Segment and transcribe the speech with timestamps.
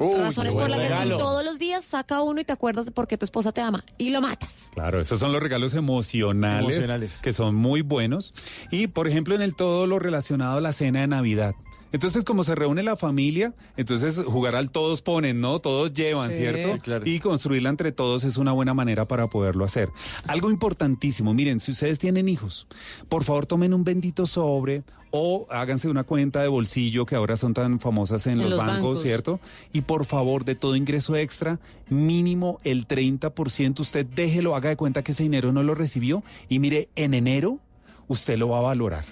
[0.00, 3.06] Razones por las que y todos los días saca uno y te acuerdas de por
[3.06, 4.70] qué tu esposa te ama y lo matas.
[4.72, 7.18] Claro, esos son los regalos emocionales, Emocionales.
[7.22, 8.34] que son muy buenos.
[8.70, 11.54] Y por ejemplo, en el todo lo relacionado a la cena de Navidad.
[11.92, 15.58] Entonces, como se reúne la familia, entonces jugar al todos ponen, ¿no?
[15.60, 16.78] Todos llevan, Sí, ¿cierto?
[16.82, 17.06] claro.
[17.06, 19.88] Y construirla entre todos es una buena manera para poderlo hacer.
[20.26, 22.66] Algo importantísimo, miren, si ustedes tienen hijos,
[23.08, 27.52] por favor tomen un bendito sobre o háganse una cuenta de bolsillo que ahora son
[27.52, 29.02] tan famosas en, En los, los bancos, bancos.
[29.02, 29.40] ¿cierto?
[29.72, 35.02] Y por favor, de todo ingreso extra, mínimo el 30%, usted déjelo, haga de cuenta
[35.02, 37.58] que ese dinero no lo recibió y mire, en enero
[38.06, 39.04] usted lo va a valorar.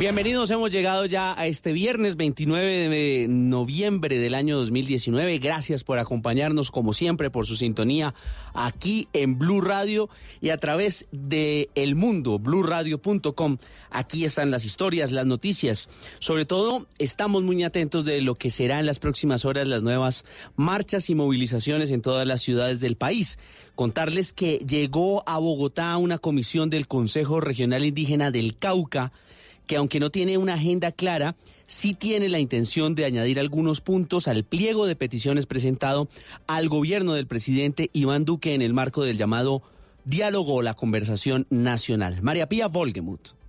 [0.00, 5.38] Bienvenidos, hemos llegado ya a este viernes 29 de noviembre del año 2019.
[5.40, 8.14] Gracias por acompañarnos, como siempre, por su sintonía
[8.54, 10.08] aquí en Blue Radio
[10.40, 13.58] y a través de El Mundo, bluradio.com.
[13.90, 15.90] Aquí están las historias, las noticias.
[16.18, 20.24] Sobre todo, estamos muy atentos de lo que será en las próximas horas las nuevas
[20.56, 23.38] marchas y movilizaciones en todas las ciudades del país.
[23.74, 29.12] Contarles que llegó a Bogotá una comisión del Consejo Regional Indígena del Cauca
[29.70, 31.36] que aunque no tiene una agenda clara,
[31.68, 36.08] sí tiene la intención de añadir algunos puntos al pliego de peticiones presentado
[36.48, 39.62] al gobierno del presidente Iván Duque en el marco del llamado
[40.04, 42.20] diálogo o la conversación nacional.
[42.20, 43.39] María Pía Volgemuth.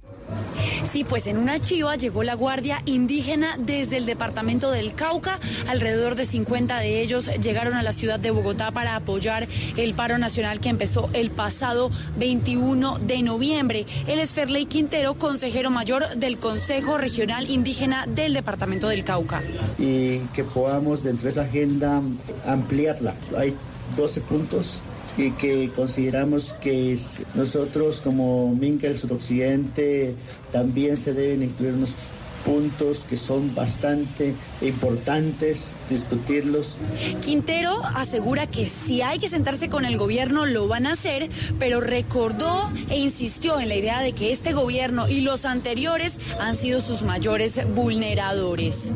[0.92, 5.40] Sí, pues en una chiva llegó la Guardia Indígena desde el departamento del Cauca.
[5.68, 9.48] Alrededor de 50 de ellos llegaron a la ciudad de Bogotá para apoyar
[9.78, 13.86] el paro nacional que empezó el pasado 21 de noviembre.
[14.08, 19.42] Él es Ferley Quintero, consejero mayor del Consejo Regional Indígena del departamento del Cauca.
[19.78, 22.02] Y que podamos dentro de esa agenda
[22.46, 23.16] ampliarla.
[23.38, 23.56] Hay
[23.96, 24.82] 12 puntos
[25.22, 26.98] y que consideramos que
[27.36, 30.16] nosotros como Minca del Suroccidente
[30.52, 31.96] también se deben incluir unos
[32.44, 36.78] puntos que son bastante importantes discutirlos.
[37.24, 41.30] Quintero asegura que si hay que sentarse con el gobierno lo van a hacer,
[41.60, 46.56] pero recordó e insistió en la idea de que este gobierno y los anteriores han
[46.56, 48.94] sido sus mayores vulneradores.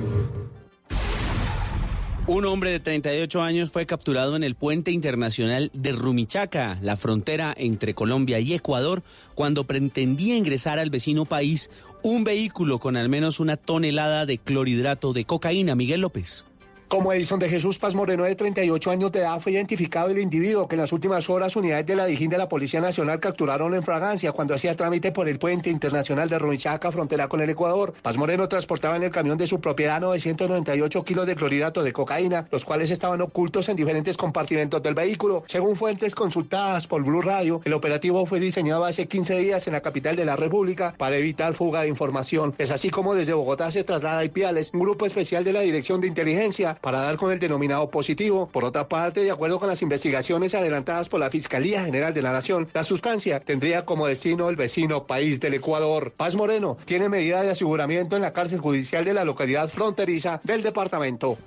[2.28, 7.54] Un hombre de 38 años fue capturado en el puente internacional de Rumichaca, la frontera
[7.56, 9.04] entre Colombia y Ecuador,
[9.36, 11.70] cuando pretendía ingresar al vecino país
[12.02, 15.76] un vehículo con al menos una tonelada de clorhidrato de cocaína.
[15.76, 16.48] Miguel López.
[16.96, 20.66] Como Edison de Jesús Paz Moreno, de 38 años de edad, fue identificado el individuo
[20.66, 23.84] que en las últimas horas unidades de la Dijín de la Policía Nacional capturaron en
[23.84, 27.94] fragancia cuando hacía trámite por el puente internacional de Rumichaca, frontera con el Ecuador.
[28.02, 32.46] Paz Moreno transportaba en el camión de su propiedad 998 kilos de clorhidrato de cocaína,
[32.50, 35.44] los cuales estaban ocultos en diferentes compartimentos del vehículo.
[35.48, 39.82] Según fuentes consultadas por Blue Radio, el operativo fue diseñado hace 15 días en la
[39.82, 42.56] capital de la República para evitar fuga de información.
[42.58, 46.00] Es así como desde Bogotá se traslada a Ipiales, un grupo especial de la Dirección
[46.00, 48.48] de Inteligencia para dar con el denominado positivo.
[48.48, 52.32] Por otra parte, de acuerdo con las investigaciones adelantadas por la Fiscalía General de la
[52.32, 56.14] Nación, la sustancia tendría como destino el vecino país del Ecuador.
[56.16, 60.62] Paz Moreno tiene medida de aseguramiento en la cárcel judicial de la localidad fronteriza del
[60.62, 61.40] departamento.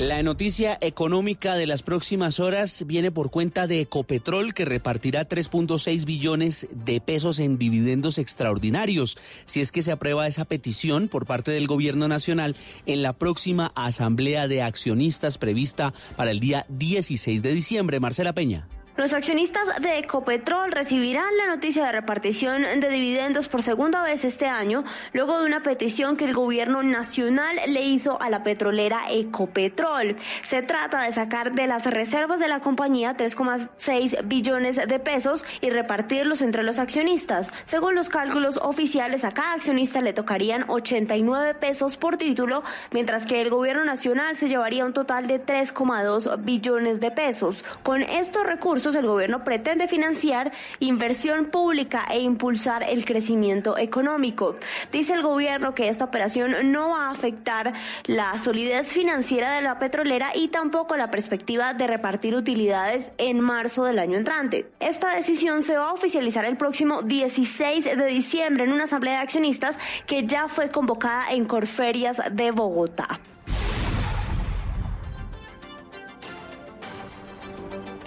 [0.00, 6.06] La noticia económica de las próximas horas viene por cuenta de Ecopetrol, que repartirá 3.6
[6.06, 11.50] billones de pesos en dividendos extraordinarios, si es que se aprueba esa petición por parte
[11.50, 12.56] del Gobierno Nacional
[12.86, 18.00] en la próxima Asamblea de Accionistas prevista para el día 16 de diciembre.
[18.00, 18.66] Marcela Peña.
[19.00, 24.46] Los accionistas de Ecopetrol recibirán la noticia de repartición de dividendos por segunda vez este
[24.46, 30.16] año, luego de una petición que el gobierno nacional le hizo a la petrolera Ecopetrol.
[30.42, 35.70] Se trata de sacar de las reservas de la compañía 3,6 billones de pesos y
[35.70, 37.50] repartirlos entre los accionistas.
[37.64, 43.40] Según los cálculos oficiales, a cada accionista le tocarían 89 pesos por título, mientras que
[43.40, 47.64] el gobierno nacional se llevaría un total de 3,2 billones de pesos.
[47.82, 54.56] Con estos recursos, el gobierno pretende financiar inversión pública e impulsar el crecimiento económico.
[54.92, 57.72] Dice el gobierno que esta operación no va a afectar
[58.06, 63.84] la solidez financiera de la petrolera y tampoco la perspectiva de repartir utilidades en marzo
[63.84, 64.66] del año entrante.
[64.80, 69.20] Esta decisión se va a oficializar el próximo 16 de diciembre en una asamblea de
[69.20, 73.20] accionistas que ya fue convocada en Corferias de Bogotá.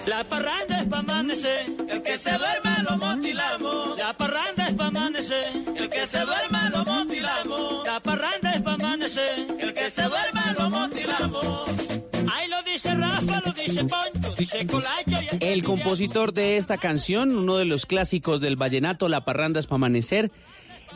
[0.05, 3.97] La parranda es pa' amanecer, el que se duerma lo motilamos.
[3.97, 5.45] La parranda es pa' amanecer,
[5.77, 7.85] el que se duerma lo motilamos.
[7.85, 11.69] La parranda es pa' amanecer, el que se duerma lo motilamos.
[12.33, 15.17] Ahí lo dice Rafa, lo dice Poncho, dice Colacho.
[15.39, 15.45] Y...
[15.45, 19.75] El compositor de esta canción, uno de los clásicos del vallenato, La parranda es pa'
[19.75, 20.31] amanecer,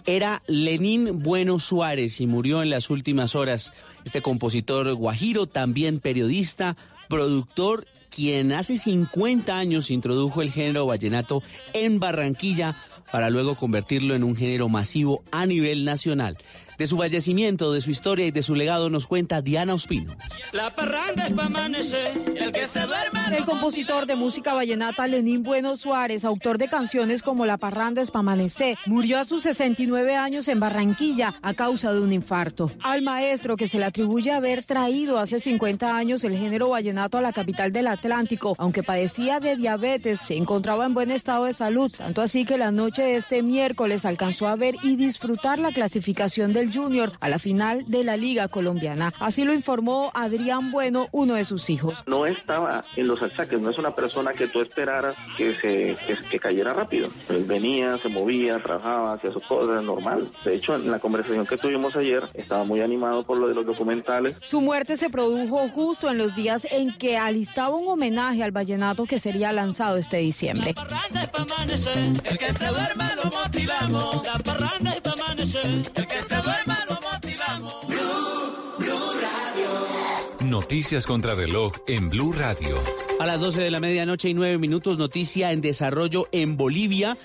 [0.06, 3.72] era Lenín Bueno Suárez y murió en las últimas horas.
[4.04, 6.76] Este compositor guajiro, también periodista,
[7.08, 12.76] productor quien hace 50 años introdujo el género vallenato en Barranquilla
[13.12, 16.38] para luego convertirlo en un género masivo a nivel nacional.
[16.78, 20.16] De su fallecimiento, de su historia y de su legado nos cuenta Diana Ospino.
[20.52, 25.42] La parranda es pa' amanecer, el que se duerma El compositor de música vallenata Lenín
[25.42, 30.16] Bueno Suárez, autor de canciones como La parranda es pa' amanecer, murió a sus 69
[30.16, 32.70] años en Barranquilla a causa de un infarto.
[32.84, 37.22] Al maestro que se le atribuye haber traído hace 50 años el género vallenato a
[37.22, 41.92] la capital del Atlántico, aunque padecía de diabetes, se encontraba en buen estado de salud,
[41.92, 46.54] tanto así que la noche de este miércoles alcanzó a ver y disfrutar la clasificación
[46.54, 49.14] del Junior a la final de la Liga Colombiana.
[49.20, 51.94] Así lo informó Adrián Bueno, uno de sus hijos.
[52.06, 56.16] No estaba en los achaques, no es una persona que tú esperaras que se que,
[56.30, 57.10] que cayera rápido.
[57.30, 60.30] Él venía, se movía, trabajaba, hacía sus cosas, normal.
[60.44, 63.66] De hecho, en la conversación que tuvimos ayer, estaba muy animado por lo de los
[63.66, 64.40] documentales.
[64.42, 69.06] Su muerte se produjo justo en los días en que alistaba un homenaje al vallenato
[69.06, 70.74] que sería lanzado este diciembre.
[70.76, 74.26] La parranda es pa' amanecer, el que se duerma lo motivamos.
[74.26, 80.50] La parranda es pa' amanecer, el que se duerma Blue, Blue Radio.
[80.50, 82.78] Noticias contra reloj en Blue Radio.
[83.20, 87.16] A las 12 de la medianoche y 9 minutos, noticia en desarrollo en Bolivia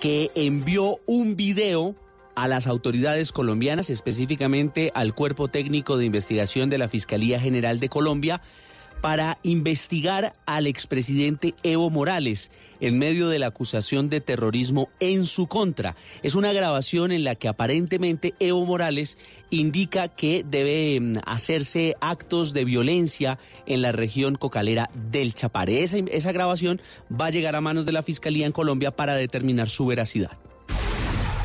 [0.00, 1.94] que envió un video
[2.34, 7.88] a las autoridades colombianas, específicamente al Cuerpo Técnico de Investigación de la Fiscalía General de
[7.88, 8.40] Colombia,
[9.02, 15.48] para investigar al expresidente Evo Morales en medio de la acusación de terrorismo en su
[15.48, 15.96] contra.
[16.22, 19.18] Es una grabación en la que aparentemente Evo Morales
[19.50, 25.82] indica que debe mm, hacerse actos de violencia en la región cocalera del Chapare.
[25.82, 26.80] Esa, esa grabación
[27.10, 30.38] va a llegar a manos de la Fiscalía en Colombia para determinar su veracidad.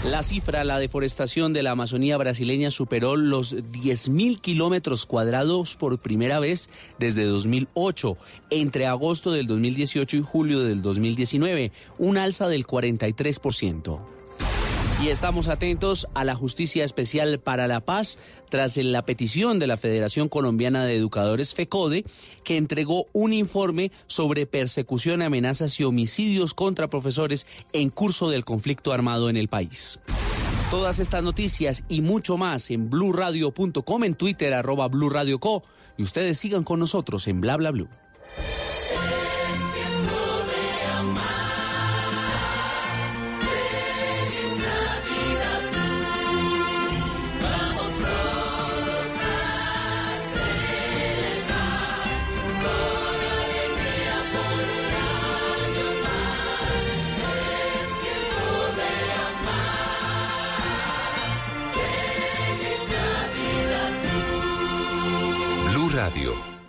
[0.03, 6.39] La cifra, la deforestación de la Amazonía brasileña superó los 10.000 kilómetros cuadrados por primera
[6.39, 8.15] vez desde 2008,
[8.51, 14.16] entre agosto del 2018 y julio del 2019, un alza del 43%.
[14.99, 18.17] Y estamos atentos a la Justicia Especial para la Paz
[18.49, 22.03] tras la petición de la Federación Colombiana de Educadores FECODE,
[22.43, 28.91] que entregó un informe sobre persecución, amenazas y homicidios contra profesores en curso del conflicto
[28.91, 29.99] armado en el país.
[30.71, 35.61] Todas estas noticias y mucho más en blurradio.com, en Twitter arroba blurradioco
[35.95, 37.87] y ustedes sigan con nosotros en bla bla blue.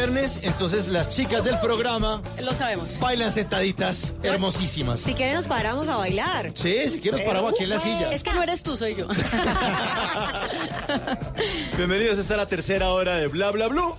[0.00, 2.98] Viernes, entonces las chicas del programa Lo sabemos.
[3.00, 5.02] bailan sentaditas, hermosísimas.
[5.02, 6.52] Si quieren nos paramos a bailar.
[6.54, 8.10] Sí, si quieres paramos aquí en la silla.
[8.10, 9.06] Es que no eres tú, soy yo.
[11.76, 13.94] Bienvenidos, esta es la tercera hora de Bla Bla Blue.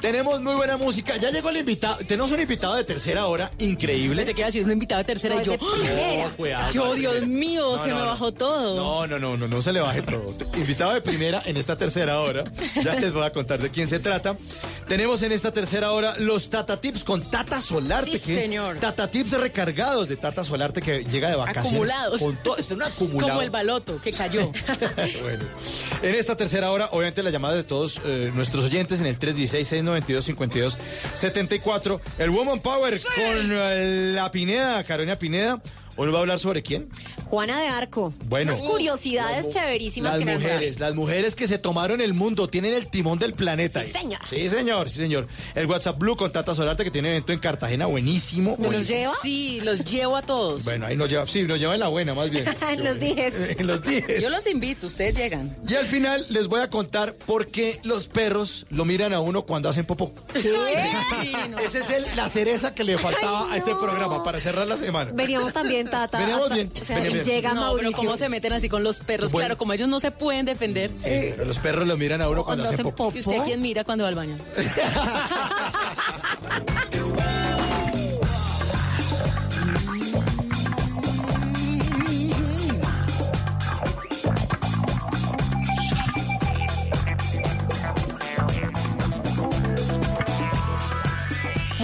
[0.00, 1.16] Tenemos muy buena música.
[1.18, 1.98] Ya llegó el invitado.
[2.08, 4.24] Tenemos un invitado de tercera hora increíble.
[4.24, 5.52] Se queda decir un invitado de tercera y yo.
[5.56, 8.06] No, cuidado, Yo, no, Dios no, mío, no, se no, me no.
[8.08, 8.74] bajó todo.
[8.74, 10.34] No, no, no, no, no se le baje todo.
[10.56, 12.42] Invitado de primera en esta tercera hora.
[12.82, 14.34] Ya les voy a contar de quién se trata.
[14.92, 18.18] Tenemos en esta tercera hora los Tata Tips con Tata Solarte.
[18.18, 18.76] Sí, que- señor.
[18.76, 21.70] Tata Tips recargados de Tata Solarte que llega de vacaciones.
[21.72, 22.20] Acumulados.
[22.20, 23.30] Con todo, es un acumulado.
[23.30, 24.52] Como el baloto que cayó.
[25.22, 25.44] Bueno,
[26.02, 31.98] en esta tercera hora, obviamente la llamada de todos eh, nuestros oyentes en el 316-692-5274.
[32.18, 33.14] El Woman Power con
[33.50, 35.58] eh, la Pineda, Carolina Pineda.
[35.96, 36.88] Hoy nos va a hablar sobre quién.
[37.26, 38.14] Juana de Arco.
[38.26, 38.52] Bueno.
[38.54, 42.74] Unas curiosidades chéverísimas Las que me mujeres, las mujeres que se tomaron el mundo, tienen
[42.74, 43.82] el timón del planeta.
[43.82, 44.00] Sí, ahí.
[44.02, 44.20] señor.
[44.28, 45.28] Sí, señor, sí, señor.
[45.54, 48.56] El WhatsApp Blue con Tata Solarte que tiene evento en Cartagena, buenísimo.
[48.58, 49.12] ¿Me los lleva?
[49.22, 50.64] Sí, los llevo a todos.
[50.64, 52.44] Bueno, ahí nos lleva, sí, nos lleva en la buena, más bien.
[52.72, 53.34] En los dijes.
[53.58, 54.22] en los dijes.
[54.22, 55.54] Yo los invito, ustedes llegan.
[55.68, 59.42] Y al final les voy a contar por qué los perros lo miran a uno
[59.42, 60.12] cuando hacen popó.
[60.34, 65.10] Esa es el- la cereza que le faltaba a este programa para cerrar la semana.
[65.14, 66.18] Veníamos también, Tata.
[66.18, 67.36] Veníamos hasta- bien, O sea, veníamos y bien.
[67.36, 67.90] llega no, Mauricio.
[67.90, 69.32] pero cómo se meten así con los perros.
[69.32, 69.46] Bueno.
[69.46, 70.90] Claro, como ellos no se pueden defender.
[71.02, 73.12] Pero los perros lo miran a uno cuando, hacen popó.
[73.14, 74.36] ¿Y usted quién mira cuando va al baño?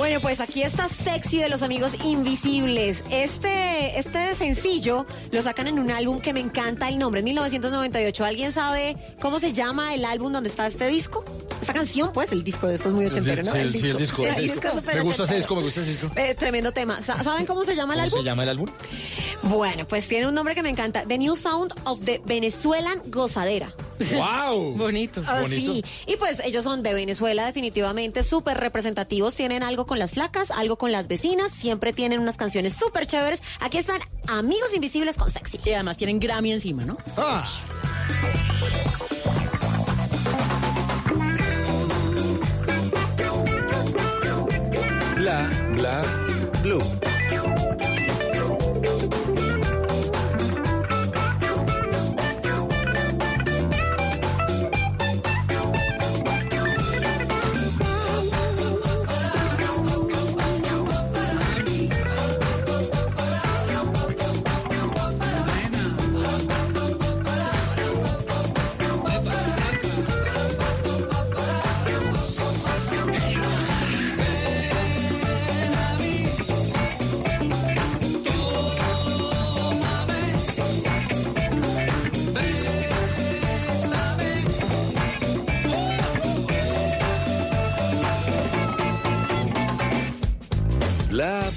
[0.09, 3.05] Bueno, pues aquí está Sexy de los Amigos Invisibles.
[3.11, 8.25] Este, este sencillo lo sacan en un álbum que me encanta el nombre, es 1998.
[8.25, 11.27] ¿Alguien sabe cómo se llama el álbum donde está este disco?
[11.69, 13.53] Esta canción, pues, el disco de esto es muy ochentero, ¿no?
[13.53, 14.25] Sí, el- sí, el disco.
[14.25, 16.07] El disco Me gusta ese disco, me gusta ese disco.
[16.17, 17.03] Eh, tremendo tema.
[17.03, 18.19] Sa- ¿Saben cómo se llama el ¿Cómo álbum?
[18.21, 18.69] se llama el álbum?
[19.43, 21.05] Bueno, pues tiene un nombre que me encanta.
[21.07, 23.75] The New Sound of the Venezuelan Gozadera.
[24.15, 24.73] ¡Wow!
[24.79, 25.23] Bonito.
[25.27, 25.85] Ah, sí.
[26.07, 30.79] Y pues ellos son de Venezuela definitivamente súper representativos, tienen algo con las flacas, algo
[30.79, 33.43] con las vecinas, siempre tienen unas canciones súper chéveres.
[33.61, 35.61] Aquí están Amigos Invisibles con Sexy.
[35.67, 36.97] Y además tienen Grammy encima, ¿no?
[37.19, 37.47] Ah.
[45.29, 46.03] Bla, bla,
[46.63, 47.18] blue.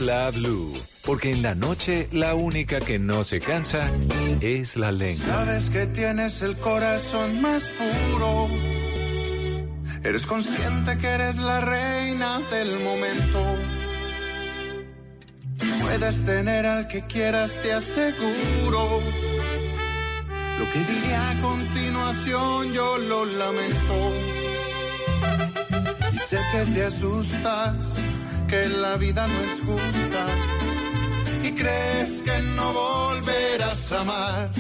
[0.02, 0.74] Bla, blue.
[1.06, 3.88] Porque en la noche la única que no se cansa
[4.42, 5.26] es la lengua.
[5.28, 8.50] Sabes que tienes el corazón más puro.
[10.04, 13.46] Eres consciente que eres la reina del momento.
[15.82, 19.02] Puedes tener al que quieras, te aseguro.
[20.58, 24.14] Lo que diré a continuación yo lo lamento.
[26.12, 28.00] Y sé que te asustas,
[28.52, 30.24] que la vida no es justa.
[31.42, 34.52] Y crees que no volverás a amar.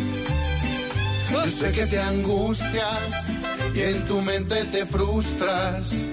[1.31, 3.29] Yo sé que te angustias
[3.75, 6.07] y en tu mente te frustras.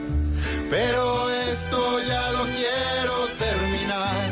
[0.69, 4.27] Pero esto ya lo quiero terminar.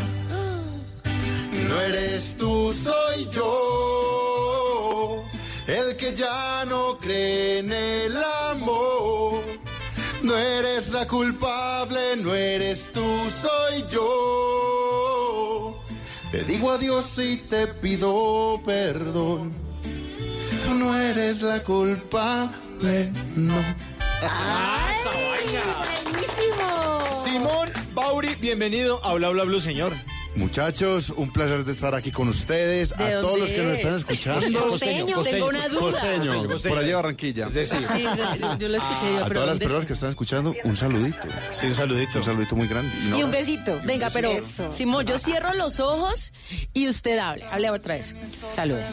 [1.69, 5.25] No eres tú, soy yo.
[5.69, 8.36] El que ya no cree en el amor.
[10.27, 15.81] No eres la culpable, no eres tú, soy yo.
[16.33, 19.55] Te digo adiós y te pido perdón.
[20.65, 23.55] Tú no eres la culpable, no.
[26.03, 27.05] ¡Buenísimo!
[27.23, 29.93] Simón Bauri, bienvenido a Bla Bla Blue, señor.
[30.37, 33.79] Muchachos, un placer de estar aquí con ustedes, ¿De a todos los que nos es?
[33.79, 34.69] están escuchando.
[34.69, 35.81] Costeño, tengo una duda.
[35.81, 36.75] Costeño, Costeño.
[36.75, 37.49] por allá de Barranquilla.
[37.49, 37.77] Sí, sí.
[37.95, 39.87] Sí, yo- yo lo escuché yo, A pero todas las ¿dónde personas es?
[39.87, 41.29] que están escuchando, un saludito.
[41.53, 42.19] Sí, un saludito.
[42.19, 42.93] Un saludito muy grande.
[43.17, 43.81] Y un besito.
[43.85, 44.71] Venga, pero Eso.
[44.73, 46.33] Simón, yo cierro los ojos
[46.75, 47.45] y usted hable.
[47.51, 48.15] Hable otra vez.
[48.51, 48.85] Salude.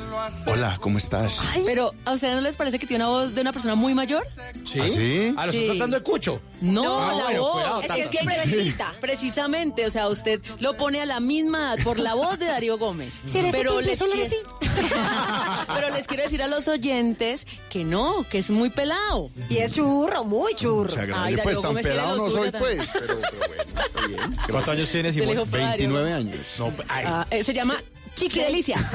[0.48, 1.38] Hola, ¿cómo estás?
[1.66, 4.24] Pero, ¿a ustedes no les parece que tiene una voz de una persona muy mayor?
[4.66, 4.80] ¿Sí?
[4.80, 5.34] ¿Ah, sí?
[5.38, 5.58] Ah, ¿lo Sí.
[5.60, 6.42] está tratando de cucho?
[6.62, 7.52] No, Ah, la bueno, voz.
[7.54, 8.94] cuidado, Es que es que precisita.
[9.02, 12.78] Precisamente, o sea, usted lo pone a la misma edad por la voz de Darío
[12.78, 13.20] Gómez.
[13.26, 14.00] ¿Será que Pero les,
[15.76, 19.30] pero les quiero decir a los oyentes que no, que es muy pelado.
[19.50, 20.94] Y es churro, muy churro.
[21.16, 22.78] Ay, Pues tan pelado no soy, también.
[22.78, 22.90] pues.
[22.94, 24.38] Pero, pero bueno, está bien.
[24.50, 25.30] ¿Cuántos años tiene Simón?
[25.30, 26.36] dijo Darío 29 Gómez.
[26.36, 26.48] años.
[26.60, 27.82] No, ay, Ah, eh, se llama
[28.16, 28.78] Chiqui Delicia.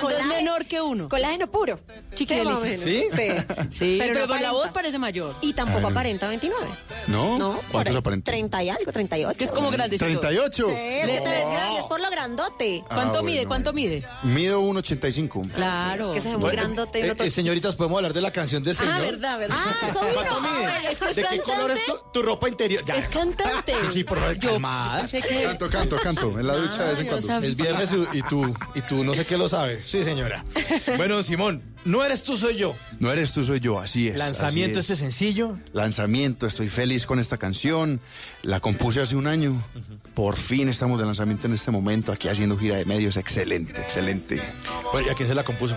[0.00, 1.08] No, es menor que uno.
[1.08, 1.78] Colágeno puro.
[2.14, 2.78] Chiqui delicia.
[2.78, 3.04] ¿Sí?
[3.70, 4.52] Sí, pero, no por la aparenta.
[4.52, 5.34] voz parece mayor.
[5.40, 5.90] Y tampoco Ah.
[5.90, 6.66] aparenta 29.
[7.08, 7.38] ¿No?
[7.38, 8.24] No, ¿Cuántos ahí, aparentan?
[8.32, 9.30] 30 y algo, 38.
[9.30, 10.04] Es que es como grandecito.
[10.04, 10.66] 38.
[10.66, 12.84] Sí, es por lo grandote.
[12.88, 13.36] ¿Cuánto Ah, mide?
[13.38, 14.06] bueno, ¿Cuánto mide?
[14.22, 15.42] Mido 1,85.
[15.54, 16.08] Claro.
[16.10, 17.00] Es que se ve muy Bueno, grandote.
[17.00, 18.94] y eh, eh, señoritas, ¿podemos hablar de la canción del señor?
[18.94, 19.56] Ah, verdad, verdad.
[19.58, 19.74] Ah.
[20.14, 20.66] ¿Cuánto mide?
[20.66, 22.84] Ah, es que es ¿De qué color es tu, tu ropa interior?
[22.84, 22.96] Ya.
[22.96, 23.74] Es cantante.
[23.92, 25.04] Sí, por favor, calmada.
[25.44, 26.38] Canto, canto, canto.
[26.38, 27.46] En la ducha de vez en cuando.
[27.46, 29.82] Es viernes viernes y, tú, y tú no sé qué lo sabe.
[29.84, 30.44] Sí, señora.
[30.96, 32.74] Bueno, Simón, no eres tú, soy yo.
[32.98, 34.16] No eres tú, soy yo, así es.
[34.16, 35.58] Lanzamiento así este sencillo.
[35.72, 38.00] Lanzamiento, estoy feliz con esta canción.
[38.42, 39.62] La compuse hace un año.
[40.14, 43.16] Por fin estamos de lanzamiento en este momento, aquí haciendo gira de medios.
[43.16, 44.40] Excelente, excelente.
[44.92, 45.76] Bueno, ¿y a quién se la compuso?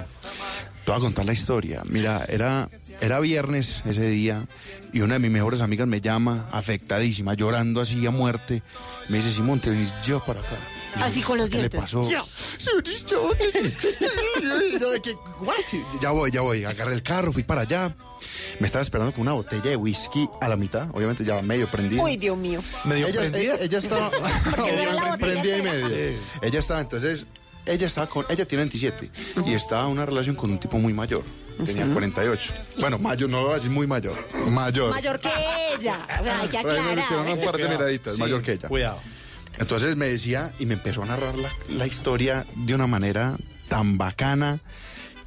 [0.86, 1.81] Te voy a contar la historia.
[1.86, 2.69] Mira, era,
[3.01, 4.47] era viernes ese día
[4.93, 8.63] y una de mis mejores amigas me llama, afectadísima, llorando así a muerte.
[9.10, 10.55] Me dice, Simón, te venís yo para acá.
[10.95, 11.82] Así con los ¿Qué le dientes.
[11.82, 12.04] pasó?
[12.10, 12.23] Ya.
[16.02, 16.65] Ya voy, ya voy.
[16.65, 17.95] Agarré el carro, fui para allá.
[18.60, 22.04] Me estaba esperando con una botella de whisky a la mitad, obviamente ya medio prendida.
[22.04, 22.62] Uy, Dios mío.
[22.86, 24.10] ella, ella, ella estaba
[24.56, 26.17] Porque no prendida y medio.
[26.41, 27.26] Ella estaba entonces,
[27.65, 29.12] ella estaba con, ella tiene 27
[29.45, 31.23] y estaba en una relación con un tipo muy mayor.
[31.65, 32.54] Tenía 48.
[32.80, 34.28] Bueno, mayor, no voy a decir muy mayor.
[34.50, 34.91] Mayor.
[34.91, 35.30] Mayor que
[35.73, 36.06] ella.
[36.19, 37.34] O sea, hay que tiene aclarar.
[37.34, 38.67] un par de miraditas, Sí, mayor que ella.
[38.67, 39.00] Cuidado.
[39.57, 41.36] Entonces me decía y me empezó a narrar
[41.69, 43.38] la, historia de una manera
[43.69, 44.60] tan bacana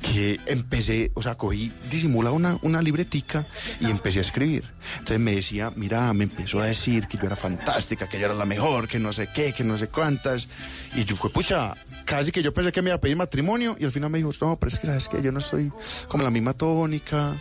[0.00, 3.46] que empecé, o sea, cogí, disimula una, una libretica
[3.80, 4.64] y empecé a escribir.
[4.94, 8.34] Entonces me decía, mira, me empezó a decir que yo era fantástica, que yo era
[8.34, 10.48] la mejor, que no sé qué, que no sé cuántas.
[10.94, 13.84] Y yo, pues, pucha, casi que yo pensé que me iba a pedir matrimonio y
[13.84, 15.70] al final me dijo, no, pero es que sabes que yo no estoy
[16.08, 17.34] como la misma tónica.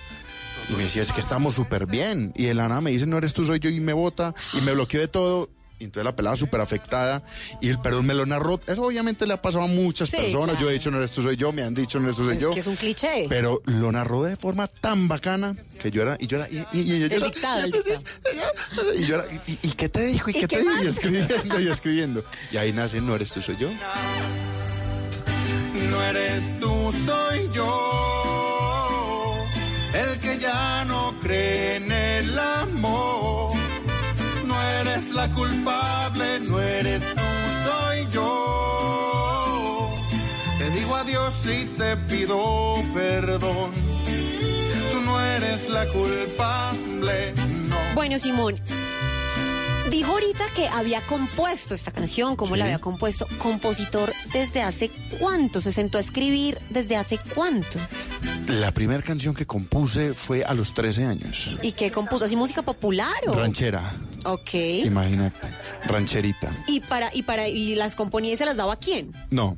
[0.70, 2.34] Y me decía, es que estamos súper bien.
[2.36, 4.62] Y de la nada me dice, no eres tú, soy yo, y me vota, y
[4.62, 5.50] me bloqueó de todo.
[5.80, 7.24] Y entonces la pelada súper afectada.
[7.62, 8.60] Y el perdón me lo narró.
[8.68, 10.46] Eso obviamente le ha pasado a muchas Sí, personas.
[10.52, 10.60] claro.
[10.60, 11.52] Yo he dicho, no eres tú, soy yo.
[11.54, 12.52] Me han dicho, no eres tú, soy Es yo.
[12.52, 13.26] que es un cliché.
[13.30, 16.82] Pero lo narró de forma tan bacana que yo era, y yo era, y, y,
[16.94, 18.04] y, dictado, el dictado.
[18.98, 20.30] y yo era, y, y- ¿y qué te dijo?
[20.30, 20.84] ¿Y, ¿Y qué, qué te dijo?
[20.84, 22.24] Y escribiendo, y escribiendo.
[22.52, 23.70] Y ahí nace, no eres tú, soy yo.
[25.92, 29.38] No eres tú, soy yo.
[29.94, 33.29] El que ya no cree en el amor.
[35.00, 37.22] La culpable, no eres tú,
[37.66, 39.90] soy yo.
[40.58, 43.72] Te digo adiós y te pido perdón.
[44.92, 47.34] Tú no eres la culpable,
[47.70, 47.78] no.
[47.96, 48.60] Bueno, Simón,
[49.90, 53.28] dijo ahorita que había compuesto esta canción, ¿cómo la había compuesto?
[53.40, 57.80] Compositor desde hace cuánto, se sentó a escribir desde hace cuánto.
[58.48, 61.50] La primera canción que compuse fue a los 13 años.
[61.62, 62.26] ¿Y qué compuso?
[62.26, 63.34] ¿Así música popular o?
[63.34, 63.94] Ranchera,
[64.26, 64.54] Ok.
[64.54, 65.48] imagínate.
[65.86, 66.52] Rancherita.
[66.68, 69.14] ¿Y para, y para, y las componía y se las daba a quién?
[69.30, 69.58] No.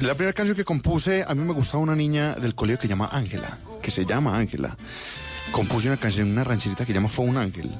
[0.00, 3.08] La primera canción que compuse, a mí me gustaba una niña del colegio que llama
[3.12, 4.76] Ángela, que se llama Ángela.
[5.52, 7.70] Compuse una canción, una rancherita que llama Fue un ángel.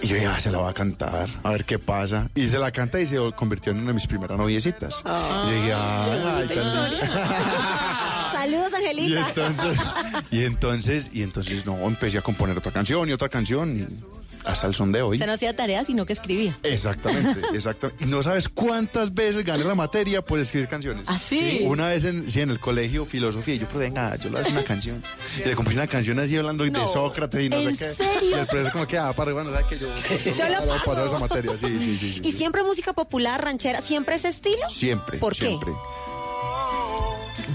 [0.00, 2.30] Y yo ya se la va a cantar, a ver qué pasa.
[2.34, 5.02] Y se la canta y se convirtió en una de mis primeras noviecitas.
[5.04, 8.28] y yo dije, ay, ay, tan linda".
[8.32, 9.28] Saludos, Y Angelita.
[9.28, 9.78] entonces,
[10.30, 13.86] y entonces, y entonces, no, empecé a componer otra canción y otra canción y
[14.44, 15.18] hasta el son de hoy.
[15.18, 16.52] Se no hacía tarea, sino que escribía.
[16.62, 17.92] Exactamente, exacto.
[18.00, 21.04] Y no sabes cuántas veces gané la materia por escribir canciones.
[21.06, 21.60] ¿Ah, sí?
[21.64, 24.50] Una vez en, sí, en el colegio, filosofía, y yo, pero venga, yo le hago
[24.50, 25.02] una canción.
[25.44, 27.94] Y le compuse una canción así hablando No, de Sócrates y no ¿en sé qué.
[27.94, 28.30] serio?
[28.30, 29.88] Y el profesor como que, ah, para bueno, ¿sabes que yo,
[30.36, 30.84] Yo lo voy a paso.
[30.90, 31.56] pasar esa materia?
[31.56, 32.12] Sí, sí, sí.
[32.14, 32.38] sí, ¿Y sí.
[32.38, 34.68] siempre música popular, ranchera, siempre ese estilo?
[34.70, 35.56] Siempre, ¿Por qué?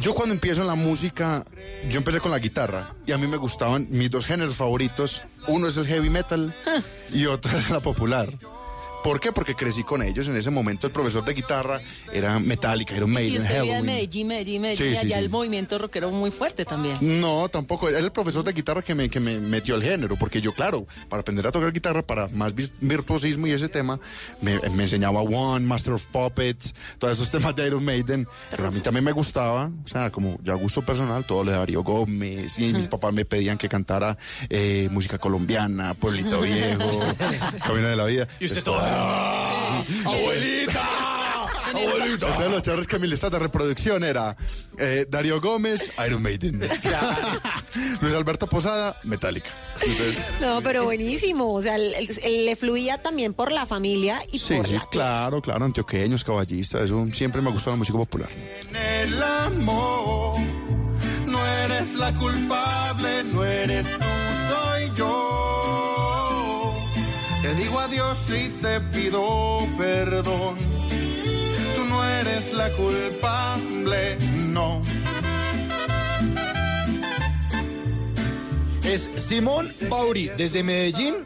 [0.02, 1.44] Yo cuando empiezo en la música,
[1.90, 5.22] yo empecé con la guitarra y a mí me gustaban mis dos géneros favoritos.
[5.48, 6.56] Uno es el heavy metal
[7.12, 8.30] y otro es la popular.
[9.04, 9.32] ¿Por qué?
[9.32, 10.28] Porque crecí con ellos.
[10.28, 11.82] En ese momento el profesor de guitarra
[12.12, 13.86] era Metallica, Iron Y Maiden, usted vivía en Halloween.
[13.86, 15.24] Medellín, Medellín, Medellín, Sí, y allá sí.
[15.24, 16.98] el movimiento rockero muy fuerte también.
[17.02, 17.90] No, tampoco.
[17.90, 20.86] Era el profesor de guitarra que me, que me metió el género, porque yo, claro,
[21.10, 24.00] para aprender a tocar guitarra, para más virtuosismo y ese tema,
[24.42, 28.28] me, me enseñaba One, Master of Puppets, todos esos temas de Iron Maiden.
[28.50, 31.58] Pero a mí también me gustaba, o sea, como ya gusto personal, todo lo de
[31.58, 34.18] Darío Gómez, y mis papás me pedían que cantara
[34.50, 37.00] eh, música colombiana, Pueblito Viejo,
[37.66, 38.28] Camino de la Vida.
[38.40, 38.87] Y usted Entonces, todo.
[40.06, 40.82] ¡Abuelita!
[41.68, 42.06] ¡Abuelita!
[42.28, 44.36] Entonces los charros que mi lista de reproducción era
[44.78, 46.60] eh, Darío Gómez, Iron Maiden.
[48.02, 49.50] Luis Alberto Posada, Metallica.
[49.82, 51.54] Entonces, No, pero buenísimo.
[51.54, 54.74] O sea, el- el- el- le fluía también por la familia y sí, por sí,
[54.76, 58.30] la claro, claro, antioqueños, caballistas, eso siempre me ha gustado la música popular.
[58.70, 60.38] En el amor.
[61.28, 64.06] No eres la culpable, no eres tú,
[64.50, 65.87] soy yo.
[67.58, 70.58] Digo adiós y te pido perdón.
[71.76, 74.18] Tú no eres la culpable,
[74.48, 74.82] no.
[78.84, 81.26] Es Simón Bauri, desde Medellín,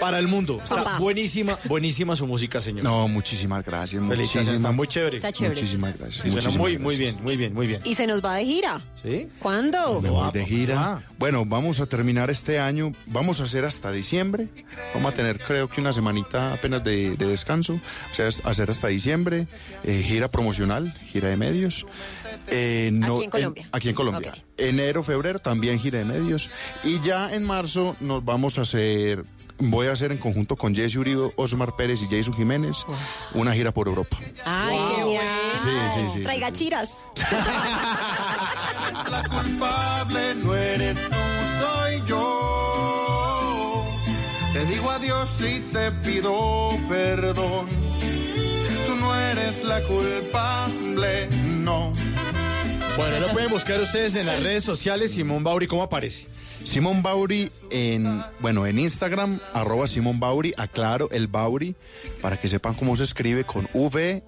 [0.00, 0.58] para el mundo.
[0.62, 0.98] Está Papá.
[0.98, 2.82] buenísima, buenísima su música, señor.
[2.84, 4.02] No, muchísimas gracias.
[4.02, 5.16] Muchísimas- está muy chévere.
[5.18, 5.54] Está chévere.
[5.60, 6.22] Muchísimas gracias.
[6.22, 6.80] Sí, suena muy, gracias.
[6.82, 7.80] muy bien, muy bien, muy bien.
[7.84, 8.80] Y se nos va de gira.
[9.02, 9.28] ¿Sí?
[9.38, 10.00] ¿Cuándo?
[10.00, 11.02] Me voy de gira.
[11.18, 12.92] Bueno, vamos a terminar este año.
[13.06, 14.48] Vamos a hacer hasta diciembre.
[14.94, 17.74] Vamos a tener, creo que una semanita apenas de, de descanso.
[18.12, 19.46] O sea, hacer hasta diciembre.
[19.84, 21.86] eh, gira promocional, gira de medios.
[22.48, 23.68] Eh, no- Aquí en Colombia.
[23.72, 24.32] aquí en Colombia.
[24.56, 26.50] Enero, febrero también gira de medios.
[26.84, 29.24] Y ya en marzo nos vamos a hacer.
[29.60, 32.84] Voy a hacer en conjunto con Jesse Uribe, Osmar Pérez y Jason Jiménez
[33.34, 34.16] una gira por Europa.
[34.44, 35.30] Ay, qué bueno.
[35.62, 36.64] Sí, sí, sí, Traiga sí, sí.
[36.64, 36.90] chiras.
[39.10, 41.16] la culpable no eres tú,
[41.60, 43.84] soy yo.
[44.52, 47.68] Te digo adiós y te pido perdón.
[48.86, 51.92] Tú no eres la culpable, no.
[53.00, 55.12] Bueno, lo pueden buscar ustedes en las redes sociales.
[55.12, 56.26] Simón Bauri, ¿cómo aparece?
[56.64, 61.74] Simón Bauri en, bueno, en Instagram, arroba Simón Bauri, aclaro el Bauri,
[62.20, 64.22] para que sepan cómo se escribe con V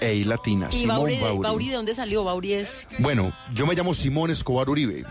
[0.00, 0.68] e I latina.
[0.72, 1.38] ¿Y Simón Bauri, Bauri.
[1.42, 2.24] Bauri de dónde salió?
[2.24, 2.88] Bauri es...
[2.98, 5.04] Bueno, yo me llamo Simón Escobar Uribe.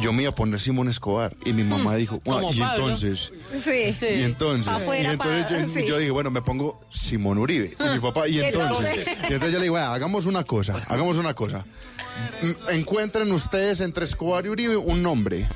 [0.00, 2.84] Yo me iba a poner Simón Escobar y mi mamá dijo, "Ah, como y Pablo".
[2.84, 3.32] entonces,
[3.62, 3.92] Sí.
[3.92, 4.06] Sí.
[4.18, 5.86] y entonces, afuera, y entonces yo, sí.
[5.86, 7.76] yo dije, bueno, me pongo Simón Uribe.
[7.78, 9.06] Y mi papá, y entonces, entonces.
[9.30, 11.64] y entonces yo le digo, "Bueno, hagamos una cosa, hagamos una cosa.
[12.70, 15.48] Encuentren ustedes entre Escobar y Uribe un nombre.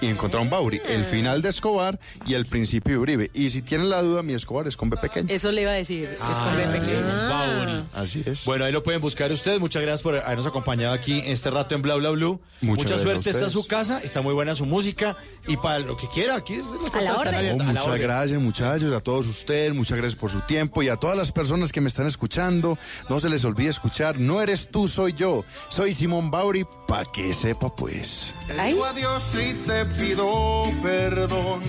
[0.00, 1.04] Y encontraron Bauri, el Ah.
[1.04, 3.30] final de Escobar y el principio de Uribe.
[3.34, 5.28] Y si tienen la duda, mi Escobar es con B pequeño.
[5.30, 6.04] Eso le iba a decir.
[6.04, 7.28] es con Ah, B sí, pequeño.
[7.28, 7.84] Bauri.
[7.94, 8.44] Así es.
[8.44, 9.58] Bueno, ahí lo pueden buscar ustedes.
[9.60, 12.40] Muchas gracias por habernos acompañado aquí en este rato en Bla Bla Blue.
[12.60, 15.96] Muchas Mucha gracias suerte, está su casa, está muy buena su música y para lo
[15.96, 17.34] que quiera, aquí es lo que A la orden.
[17.34, 18.00] a la muchas orden.
[18.02, 21.70] gracias, muchachos, a todos ustedes, muchas gracias por su tiempo y a todas las personas
[21.72, 22.78] que me están escuchando.
[23.08, 25.44] No se les olvide escuchar, no eres tú, soy yo.
[25.68, 28.32] Soy Simón Bauri, pa' que sepa pues.
[28.58, 31.62] Adiós y te pido perdón.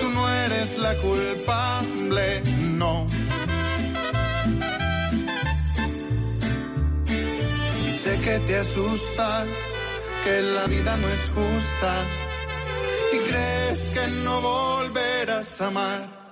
[0.00, 2.42] Tú no eres la culpable,
[2.74, 3.06] no.
[8.02, 9.48] Sé que te asustas,
[10.24, 11.92] que la vida no es justa.
[13.12, 16.25] Y crees que no volverás a amar.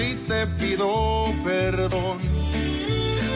[0.00, 2.18] Y te pido perdón.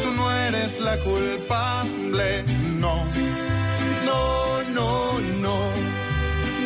[0.03, 2.45] Tú no eres la culpable,
[2.79, 3.05] no.
[4.05, 5.59] No, no, no.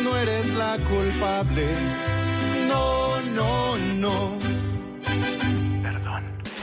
[0.03, 1.67] No eres la culpable.
[2.67, 4.39] No, no, no.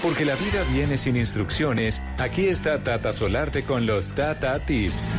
[0.03, 5.15] Porque la vida viene sin instrucciones, aquí está Tata Solarte con los Tata Tips.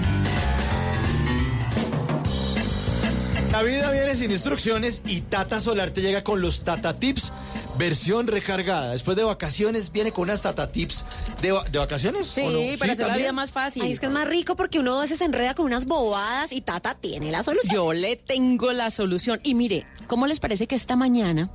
[3.52, 7.34] La vida viene sin instrucciones y Tata Solar te llega con los Tata Tips
[7.78, 8.92] versión recargada.
[8.92, 11.06] Después de vacaciones viene con unas Tata Tips
[11.42, 12.26] de, va- de vacaciones.
[12.28, 12.78] Sí, ¿o no?
[12.80, 13.82] para hacer la vida más fácil.
[13.84, 16.52] Ay, es que es más rico porque uno a veces se enreda con unas bobadas
[16.52, 17.74] y Tata tiene la solución.
[17.76, 19.40] Yo le tengo la solución.
[19.44, 21.50] Y mire, ¿cómo les parece que esta mañana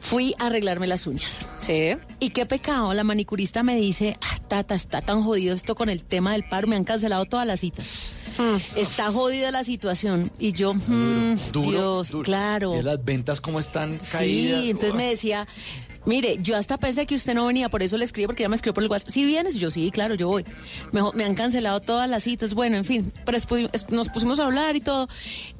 [0.00, 1.46] fui a arreglarme las uñas?
[1.58, 1.96] Sí.
[2.20, 6.04] Y qué pecado, la manicurista me dice, "Ah, Tata, está tan jodido esto con el
[6.04, 8.12] tema del paro, me han cancelado todas las citas.
[8.76, 10.30] Está jodida la situación.
[10.38, 12.24] Y yo, mm, Duro, Dios, duro.
[12.24, 12.78] claro.
[12.78, 14.62] Y las ventas como están caídas.
[14.62, 15.46] Sí, entonces me decía,
[16.04, 18.56] mire, yo hasta pensé que usted no venía, por eso le escribí, porque ya me
[18.56, 19.10] escribió por el WhatsApp.
[19.10, 19.56] ¿Sí vienes?
[19.56, 20.44] Yo, sí, claro, yo voy.
[20.92, 23.38] Me, me han cancelado todas las citas, bueno, en fin, pero
[23.90, 25.08] nos pusimos a hablar y todo.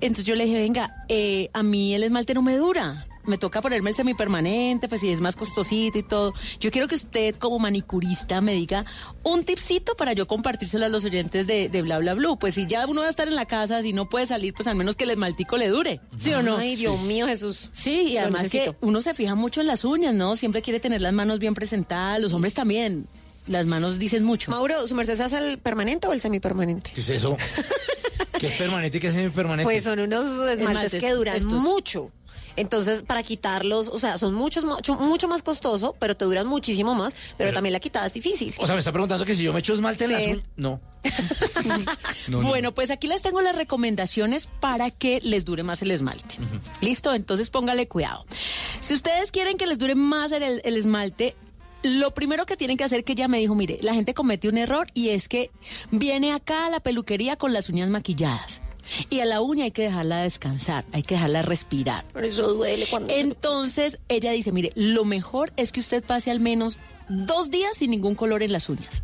[0.00, 3.06] Entonces yo le dije, venga, eh, a mí el esmalte no me dura.
[3.26, 6.32] Me toca ponerme el semipermanente, pues si es más costosito y todo.
[6.60, 8.84] Yo quiero que usted, como manicurista, me diga
[9.22, 12.38] un tipcito para yo compartírselo a los oyentes de, de Bla Bla Blue.
[12.38, 14.68] Pues si ya uno va a estar en la casa, si no puede salir, pues
[14.68, 16.00] al menos que el esmaltico le dure.
[16.18, 16.56] ¿Sí o no?
[16.56, 17.70] Ay, Dios mío, Jesús.
[17.72, 20.36] Sí, y Lo además que uno se fija mucho en las uñas, ¿no?
[20.36, 23.06] Siempre quiere tener las manos bien presentadas, los hombres también.
[23.46, 24.50] Las manos dicen mucho.
[24.50, 26.90] Mauro, ¿su merced se hace el permanente o el semipermanente?
[26.94, 27.36] ¿Qué es eso?
[28.38, 29.64] ¿Qué es permanente y qué es semipermanente?
[29.64, 31.62] Pues son unos esmaltes, Esmaltes, que duran estos.
[31.62, 32.10] mucho.
[32.56, 36.94] Entonces, para quitarlos, o sea, son muchos, mucho, mucho más costoso, pero te duran muchísimo
[36.94, 38.54] más, pero, también la quitada es difícil.
[38.58, 40.16] O sea, me está preguntando que si yo me echo esmalte en Sí.
[40.32, 40.44] uñas.
[40.56, 40.80] No.
[42.28, 42.48] No, no.
[42.48, 46.38] bueno, pues aquí les tengo las recomendaciones para que les dure más el esmalte.
[46.80, 48.26] Listo, entonces póngale cuidado.
[48.80, 51.36] Si ustedes quieren que les dure más el, el esmalte,
[51.82, 54.58] lo primero que tienen que hacer, que ella me dijo, mire, la gente comete un
[54.58, 55.50] error y es que
[55.92, 58.60] viene acá a la peluquería con las uñas maquilladas.
[59.10, 62.04] Y a la uña hay que dejarla descansar, hay que dejarla respirar.
[62.22, 63.12] Eso duele cuando...
[63.12, 67.90] Entonces ella dice, mire, lo mejor es que usted pase al menos dos días sin
[67.90, 69.02] ningún color en las uñas.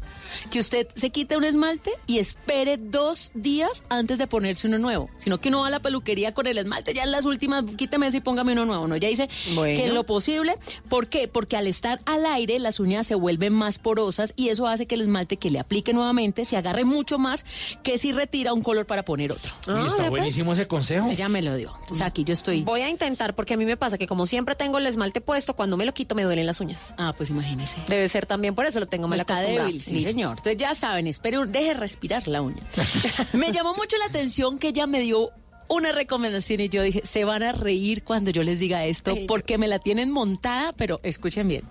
[0.51, 5.11] Que usted se quite un esmalte y espere dos días antes de ponerse uno nuevo.
[5.19, 8.07] Sino que uno va a la peluquería con el esmalte, ya en las últimas, quíteme
[8.07, 8.87] ese y póngame uno nuevo.
[8.89, 9.79] No, ya dice Bueno.
[9.79, 10.55] que en lo posible.
[10.89, 11.29] ¿Por qué?
[11.29, 14.95] Porque al estar al aire, las uñas se vuelven más porosas y eso hace que
[14.95, 17.45] el esmalte que le aplique nuevamente se agarre mucho más
[17.83, 19.53] que si retira un color para poner otro.
[19.67, 20.11] Uy, está pues.
[20.11, 21.11] buenísimo ese consejo.
[21.11, 21.75] Ella me lo dio.
[21.91, 22.63] O sea, aquí yo estoy.
[22.63, 25.55] Voy a intentar porque a mí me pasa que como siempre tengo el esmalte puesto,
[25.55, 26.95] cuando me lo quito me duelen las uñas.
[26.97, 27.77] Ah, pues imagínese.
[27.93, 30.13] Debe ser también por eso lo tengo mal Está débil, sí, Listo.
[30.13, 30.31] señor.
[30.39, 32.63] Entonces ya saben, espere, deje respirar la uña.
[33.35, 35.31] me llamó mucho la atención que ella me dio
[35.75, 39.59] una recomendación y yo dije, se van a reír cuando yo les diga esto porque
[39.59, 41.63] me la tienen montada, pero escuchen bien.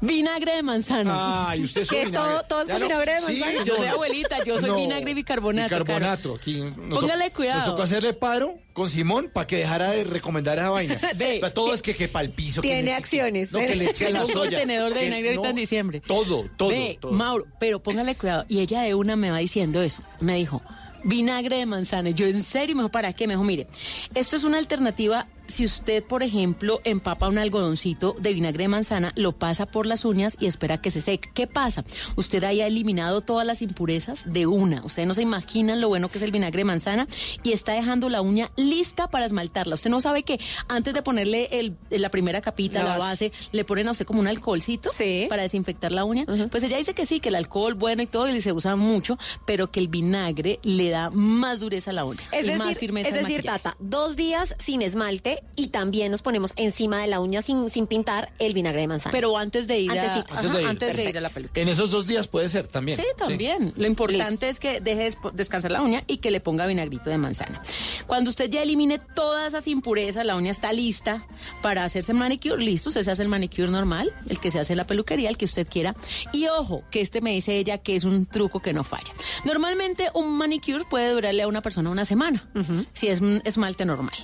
[0.00, 1.48] Vinagre de manzana.
[1.50, 2.30] Ay, usted es un vinagre.
[2.30, 3.64] ¿Todo- todo es con no- vinagre de sí, manzana?
[3.64, 5.78] Yo soy abuelita, yo soy No, vinagre y bicarbonato.
[5.78, 6.34] Bicarbonato.
[6.36, 7.58] Aquí nos Póngale cuidado.
[7.60, 10.96] Nos tocó hacerle paro con Simón para que dejara de recomendar esa vaina.
[11.16, 12.60] Ve, Para todo es que quepa el piso.
[12.62, 13.52] que tiene le- acciones.
[13.52, 14.50] No, que le eche la un soya.
[14.50, 16.00] contenedor de que vinagre ahorita no, en diciembre.
[16.06, 17.12] Todo, todo, Ve, todo.
[17.12, 18.44] Mauro, pero póngale cuidado.
[18.48, 20.02] Y ella de una me va diciendo eso.
[20.20, 20.60] Me dijo,
[21.06, 22.10] vinagre de manzana.
[22.10, 22.76] Yo, ¿en serio?
[22.76, 23.26] Me dijo, ¿para qué?
[23.26, 23.66] Me dijo, mire,
[24.14, 25.26] esto es una alternativa.
[25.46, 30.04] Si usted, por ejemplo, empapa un algodoncito de vinagre de manzana, lo pasa por las
[30.04, 31.30] uñas y espera que se seque.
[31.32, 31.84] ¿Qué pasa?
[32.16, 34.84] Usted haya eliminado todas las impurezas de una.
[34.84, 37.06] Ustedes no se imaginan lo bueno que es el vinagre de manzana
[37.42, 39.74] y está dejando la uña lista para esmaltarla.
[39.76, 43.28] Usted no sabe que antes de ponerle el- la primera capita, La la base.
[43.30, 44.90] base, le ponen a usted como un alcoholcito
[45.28, 46.24] para desinfectar la uña.
[46.50, 49.16] Pues ella dice que sí, que el alcohol bueno y todo y se usa mucho,
[49.46, 52.78] pero que el vinagre le da más dureza a la uña Es y más decir,
[52.78, 53.42] firmeza es decir.
[53.42, 57.86] Tata, dos días sin esmalte y también nos ponemos encima de la uña sin, sin
[57.86, 59.12] pintar el vinagre de manzana.
[59.12, 60.66] Pero antes de ir a, ajá, Antes de ir.
[60.68, 61.62] antes de ir a la peluquería.
[61.62, 62.98] En esos dos días puede ser también.
[62.98, 63.72] Sí, también.
[63.76, 67.18] Lo importante es que deje des- descansar la uña y que le ponga vinagrito de
[67.18, 67.62] manzana.
[68.06, 71.26] Cuando usted ya elimine todas esas impurezas, la uña está lista
[71.62, 72.62] para hacerse el manicure.
[72.62, 75.36] Listo, usted se hace el manicure normal, el que se hace en la peluquería, el
[75.36, 75.94] que usted quiera.
[76.32, 79.12] Y ojo, que este me dice ella que es un truco que no falla.
[79.44, 82.48] Normalmente un manicure puede durarle a una persona una semana,
[82.92, 84.16] si es un esmalte normal.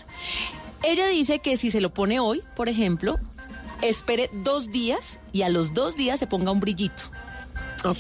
[0.85, 3.19] Ella dice que si se lo pone hoy, por ejemplo,
[3.83, 7.05] espere dos días y a los dos días se ponga un brillito.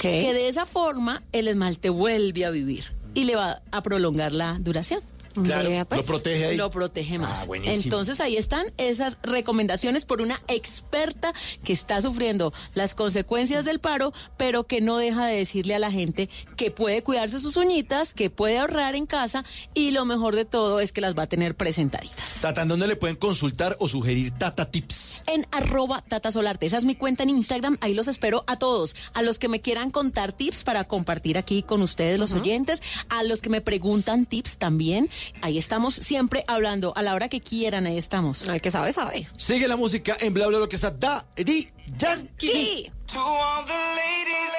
[0.01, 4.59] Que de esa forma el esmalte vuelve a vivir y le va a prolongar la
[4.61, 5.01] duración.
[5.33, 6.57] Claro, Vea, pues, lo protege ahí.
[6.57, 7.43] Lo protege más.
[7.43, 7.83] Ah, buenísimo.
[7.83, 11.33] Entonces ahí están esas recomendaciones por una experta
[11.65, 15.91] que está sufriendo las consecuencias del paro, pero que no deja de decirle a la
[15.91, 20.45] gente que puede cuidarse sus uñitas, que puede ahorrar en casa y lo mejor de
[20.45, 22.41] todo es que las va a tener presentaditas.
[22.41, 25.23] Tata, ¿en dónde le pueden consultar o sugerir Tata Tips?
[25.27, 26.67] en arroba Tata Solarte.
[26.67, 27.79] Esa es mi cuenta en Instagram.
[27.81, 28.95] Ahí los espero a todos.
[29.15, 32.83] A los que me quieran contar tips para compartir aquí con ustedes, los oyentes.
[33.09, 35.09] A los que me preguntan tips también.
[35.41, 36.93] Ahí estamos siempre hablando.
[36.97, 38.47] A la hora que quieran, ahí estamos.
[38.47, 39.29] El que sabe, sabe.
[39.37, 42.91] Sigue la música en bla bla lo que está Daddy Yankee.
[43.13, 44.51] To all the ladies,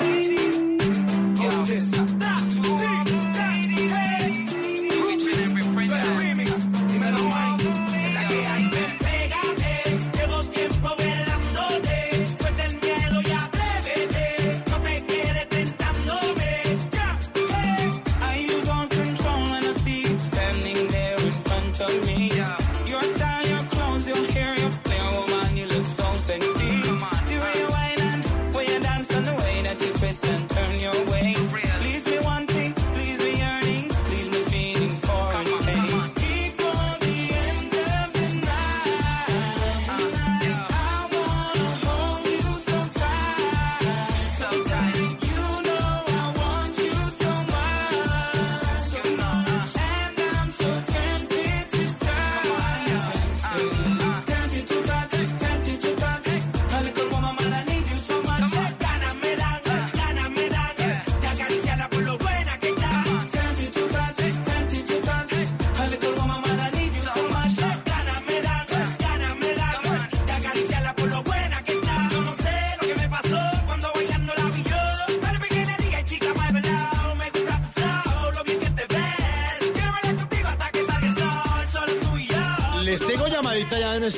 [0.00, 2.01] ladies, ladies.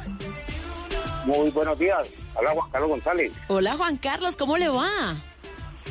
[1.26, 2.08] Muy buenos días.
[2.36, 3.32] Habla Juan Carlos González.
[3.46, 5.14] Hola Juan Carlos, ¿cómo le va?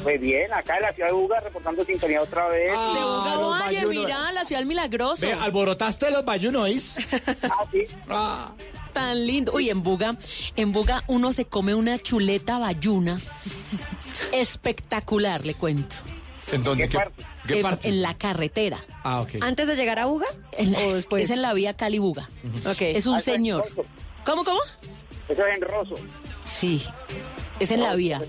[0.03, 2.71] Muy bien, acá en la ciudad de Buga reportando sintonía otra vez.
[2.71, 5.25] de Ah, Buga los Valle, la ciudad del milagroso.
[5.25, 6.97] Ve, alborotaste los bayunois.
[7.43, 7.83] Ah, sí.
[8.09, 8.51] Ah,
[8.93, 9.51] Tan lindo.
[9.53, 10.15] Uy, en Buga,
[10.55, 13.19] en Buga uno se come una chuleta bayuna
[14.31, 15.95] espectacular, le cuento.
[16.51, 16.87] ¿En dónde?
[17.47, 17.87] ¿Qué, parte?
[17.89, 18.79] en la carretera.
[19.03, 19.35] Ah, ok.
[19.41, 20.27] ¿Antes de llegar a Uga?
[20.53, 21.23] En la- ¿O después?
[21.23, 22.29] Es en la vía Cali-Buga.
[22.65, 22.81] Ok.
[22.81, 23.65] Es un Ah, es señor.
[24.25, 24.59] ¿Cómo, cómo?
[25.29, 25.95] Eso es en Rosso.
[26.45, 26.83] Sí,
[27.59, 28.21] es en la vía.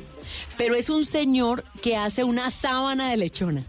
[0.57, 3.65] Pero es un señor que hace una sábana de lechona.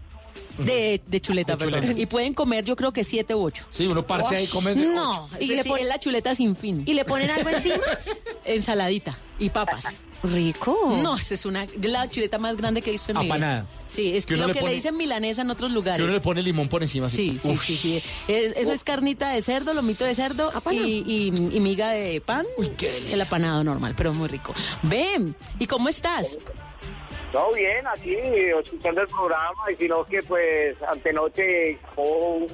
[0.58, 1.82] De, de chuleta, perdón.
[1.82, 2.00] chuleta.
[2.00, 3.66] Y pueden comer, yo creo que siete u ocho.
[3.70, 4.74] Sí, uno parte ahí y come.
[4.74, 6.82] No, Y y le le pon- es la chuleta sin fin.
[6.86, 7.76] ¿Y le ponen algo encima?
[8.44, 10.00] Ensaladita y papas.
[10.22, 10.98] Rico.
[11.02, 13.34] No, esa es una la chuleta más grande que he visto en mi vida.
[13.34, 13.66] Apanada.
[13.86, 16.02] Sí, es Que uno lo le que pone- le dicen milanesa en otros Que lugares.
[16.04, 17.06] uno le pone limón por encima.
[17.06, 17.16] así.
[17.16, 17.64] Sí, sí, Uf.
[17.64, 18.02] sí, sí.
[18.26, 22.46] Es- eso es carnita de cerdo, lomito de cerdo y, y- y miga de pan.
[22.80, 24.54] El apanado normal, pero muy rico.
[24.82, 26.36] Ven, ¿y cómo estás?
[27.36, 32.46] Todo bien, aquí escuchando el programa y sino que pues antenoche o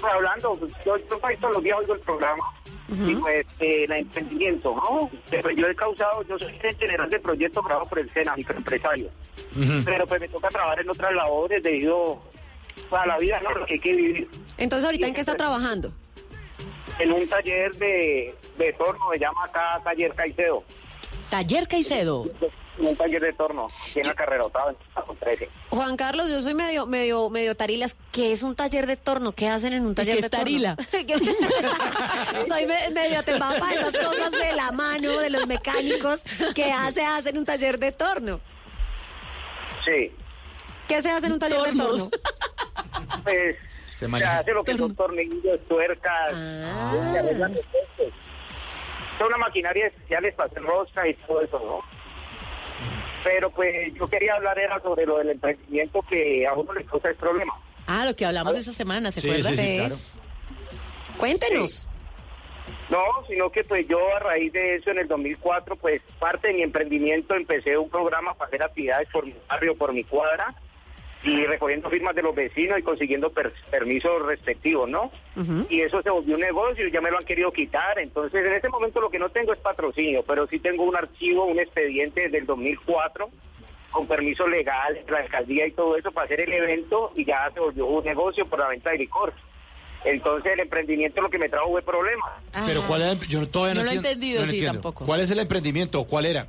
[0.00, 2.44] pues, hablando, pues, yo, yo todos los días oigo el programa
[2.92, 5.10] y pues eh, el emprendimiento, ¿no?
[5.28, 9.10] Pero yo he causado, yo soy general de proyecto grabado por el SENA, microempresario,
[9.84, 12.20] pero pues me toca trabajar en otras labores debido
[12.88, 13.50] pues, a la vida, ¿no?
[13.50, 14.30] Lo que hay que vivir.
[14.58, 15.92] Entonces, ¿ahorita en qué está trabajando?
[17.00, 20.62] En un taller de, de torno, se llama acá Taller Caicedo.
[21.30, 22.30] Taller Caicedo.
[22.76, 24.14] Un taller de torno, aquí en la
[24.94, 25.48] San 13.
[25.70, 27.96] Juan Carlos, yo soy medio, medio, medio tarilas.
[28.10, 29.30] ¿Qué es un taller de torno?
[29.32, 30.76] ¿Qué hacen en un taller qué de es tarila?
[30.90, 31.32] torno?
[32.48, 36.22] soy me- medio temapa de esas cosas de la mano, de los mecánicos.
[36.54, 38.40] ¿Qué hace hacen un taller de torno?
[39.84, 40.12] Sí.
[40.88, 42.10] ¿Qué se hace en un taller de torno?
[43.22, 43.56] Pues
[43.92, 44.38] Se se, maneja.
[44.40, 47.10] hace lo que son tornillos, tuercas, Ah.
[47.12, 48.12] se arreglan los costos.
[49.18, 51.80] Son una maquinaria especiales para hacer rosca y todo eso, ¿no?
[53.24, 57.08] Pero pues yo quería hablar era sobre lo del emprendimiento que a uno le causa
[57.08, 57.54] el problema.
[57.86, 59.50] Ah, lo que hablamos esa semana, ¿se Sí, acuerda?
[59.50, 59.96] sí, claro.
[61.18, 61.86] Cuéntenos.
[62.90, 66.54] No, sino que pues yo a raíz de eso en el 2004, pues parte de
[66.54, 70.54] mi emprendimiento empecé un programa para hacer actividades por mi barrio, por mi cuadra
[71.24, 75.10] y recogiendo firmas de los vecinos y consiguiendo per- permisos respectivos, ¿no?
[75.70, 77.98] Y eso se volvió un negocio y ya me lo han querido quitar.
[77.98, 81.44] Entonces en este momento lo que no tengo es patrocinio, pero sí tengo un archivo,
[81.46, 83.30] un expediente desde el 2004
[83.90, 87.60] con permiso legal, la alcaldía y todo eso para hacer el evento y ya se
[87.60, 89.32] volvió un negocio por la venta de licor.
[90.04, 92.30] Entonces el emprendimiento lo que me trajo fue problemas.
[92.66, 92.82] Pero.
[92.86, 93.22] ¿cuál es?
[93.22, 94.80] el- Yo todavía no, No lo he entendido, no sí, entiendo.
[94.80, 95.06] tampoco.
[95.06, 96.04] ¿Cuál es el emprendimiento?
[96.04, 96.48] ¿Cuál era?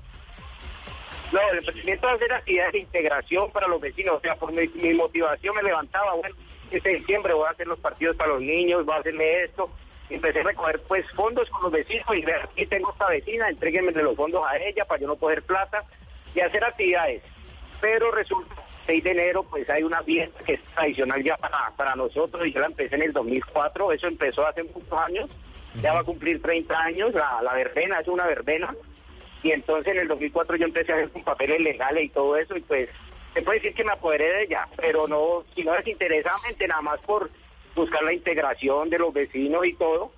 [1.32, 4.16] No, el emprendimiento es hacer actividades de integración para los vecinos.
[4.16, 6.36] O sea, por mi, mi motivación me levantaba, bueno,
[6.72, 9.70] este diciembre voy a hacer los partidos para los niños, voy a hacerle esto.
[10.10, 13.92] Empecé a recoger pues fondos con los vecinos y ver, aquí tengo esta vecina, entréguenme
[13.92, 15.84] de los fondos a ella para yo no coger plata
[16.36, 17.24] y hacer actividades.
[17.82, 18.56] Pero resulta,
[18.86, 22.52] 6 de enero, pues hay una fiesta que es tradicional ya para, para nosotros y
[22.52, 25.30] yo la empecé en el 2004, eso empezó hace muchos años,
[25.82, 28.74] ya va a cumplir 30 años, la, la verbena, es una verbena.
[29.46, 32.58] Y entonces en el 2004 yo empecé a hacer con papeles legales y todo eso
[32.58, 32.89] y pues
[33.36, 37.00] se puede decir que me apoderé de ella, pero no, si no desinteresadamente, nada más
[37.02, 37.30] por
[37.76, 40.12] buscar la integración de los vecinos y todo.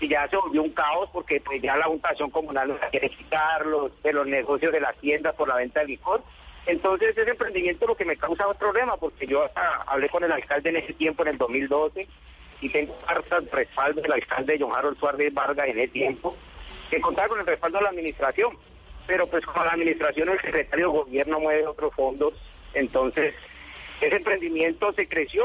[0.00, 3.64] Y ya se volvió un caos porque pues ya la juntación comunal nos quiere quitar,
[3.66, 6.20] los, de los negocios de las tiendas por la venta de licor.
[6.66, 10.32] Entonces ese emprendimiento lo que me causa un problema porque yo hasta hablé con el
[10.32, 12.08] alcalde en ese tiempo, en el 2012,
[12.60, 16.36] y tengo cartas respaldo del alcalde John Harold Suárez Vargas en ese tiempo,
[16.92, 18.54] que contaba con el respaldo de la administración.
[19.06, 22.34] Pero pues como la administración el secretario de gobierno mueve otros fondos,
[22.74, 23.34] entonces
[24.00, 25.42] ese emprendimiento se creció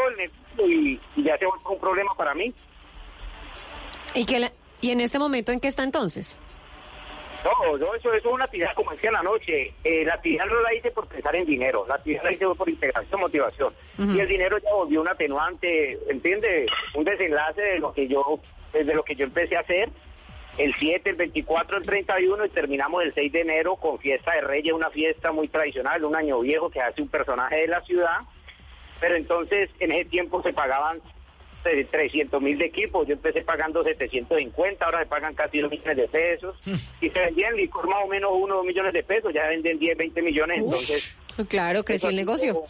[0.59, 2.53] y, y ya se volvió un problema para mí.
[4.13, 6.39] ¿Y, que la- ¿Y en este momento en qué está entonces?
[7.43, 9.73] No, no, eso, eso es una actividad como decía en la noche.
[9.83, 12.67] Eh, la actividad no la hice por pensar en dinero, la actividad la hice por
[12.69, 13.73] integración, motivación.
[13.97, 16.67] Y el dinero ya volvió un atenuante, ¿entiende?
[16.93, 18.39] Un desenlace de lo que yo,
[18.73, 19.89] desde lo que yo empecé a hacer.
[20.57, 24.41] El 7, el 24, el 31 y terminamos el 6 de enero con fiesta de
[24.41, 28.17] Reyes, una fiesta muy tradicional, un año viejo que hace un personaje de la ciudad.
[28.99, 30.99] Pero entonces en ese tiempo se pagaban
[31.63, 36.07] 300 mil de equipos, yo empecé pagando 750, ahora se pagan casi 2 millones de
[36.07, 36.57] pesos.
[37.01, 39.77] Y se vendían licor más o menos 1 o 2 millones de pesos, ya venden
[39.77, 41.17] 10, 20 millones, entonces...
[41.47, 42.63] Claro, creció el negocio.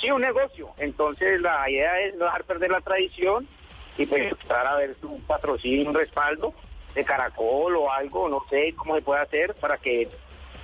[0.00, 0.70] Sí, un negocio.
[0.78, 3.46] Entonces la idea es no dejar perder la tradición
[3.98, 6.54] y pues empezar a ver un patrocinio, un respaldo
[6.94, 10.08] de Caracol o algo, no sé cómo se puede hacer para que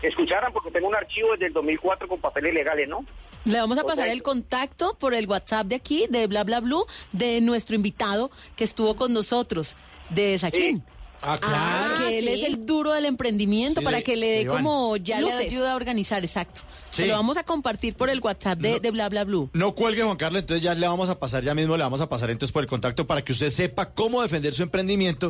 [0.02, 3.04] escucharan, porque tengo un archivo desde el 2004 con papeles legales, ¿no?
[3.44, 6.86] Le vamos a pasar el contacto por el WhatsApp de aquí, de Bla Bla Blue,
[7.12, 9.76] de nuestro invitado que estuvo con nosotros,
[10.10, 10.84] de Sachín.
[11.20, 12.30] Ah, que él sí.
[12.32, 15.40] es el duro del emprendimiento Sí, para que le dé como ya le Luces.
[15.48, 16.60] ayuda a organizar, exacto.
[16.90, 17.04] Sí.
[17.06, 19.50] Lo vamos a compartir por el WhatsApp de, de Bla Bla Blue.
[19.52, 22.08] No cuelgue, Juan Carlos, entonces ya le vamos a pasar, ya mismo le vamos a
[22.08, 25.28] pasar entonces por el contacto para que usted sepa cómo defender su emprendimiento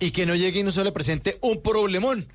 [0.00, 2.26] y que no llegue y no se le presente un problemón.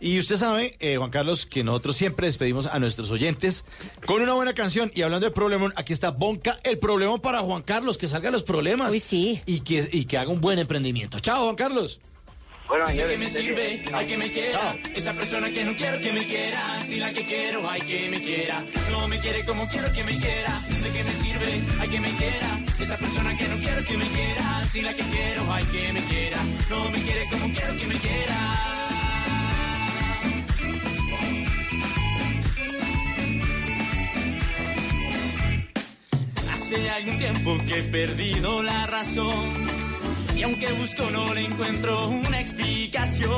[0.00, 3.64] Y usted sabe, eh, Juan Carlos, que nosotros siempre despedimos a nuestros oyentes
[4.06, 4.90] con una buena canción.
[4.94, 8.42] Y hablando de problemón, aquí está Bonca, el problemón para Juan Carlos, que salga los
[8.42, 8.90] problemas.
[8.90, 9.40] Uy, sí.
[9.46, 11.20] Y que, y que haga un buen emprendimiento.
[11.20, 12.00] Chao, Juan Carlos.
[12.66, 13.84] Bueno, ¿De qué señores, me sirve?
[13.92, 14.58] Hay que me quiera.
[14.58, 14.78] Chao.
[14.94, 16.80] Esa persona que no quiero que me quiera.
[16.82, 18.64] Si la que quiero, hay que me quiera.
[18.90, 20.60] No me quiere como quiero que me quiera.
[20.82, 21.62] ¿De qué me sirve?
[21.80, 22.58] Hay que me quiera.
[22.80, 24.64] Esa persona que no quiero que me quiera.
[24.66, 26.38] Si la que quiero, hay que me quiera.
[26.70, 28.36] No me quiere como quiero que me quiera.
[36.52, 39.93] Hace algún tiempo que he perdido la razón.
[40.36, 43.30] Y aunque busco no le encuentro una explicación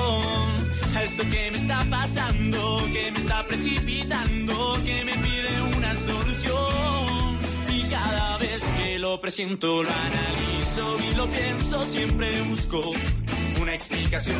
[0.97, 7.39] a esto que me está pasando, que me está precipitando, que me pide una solución.
[7.71, 12.81] Y cada vez que lo presiento, lo analizo y lo pienso, siempre busco
[13.61, 14.37] una explicación.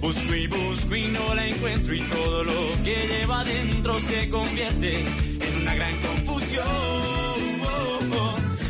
[0.00, 2.52] Busco y busco y no la encuentro y todo lo
[2.84, 7.13] que lleva adentro se convierte en una gran confusión.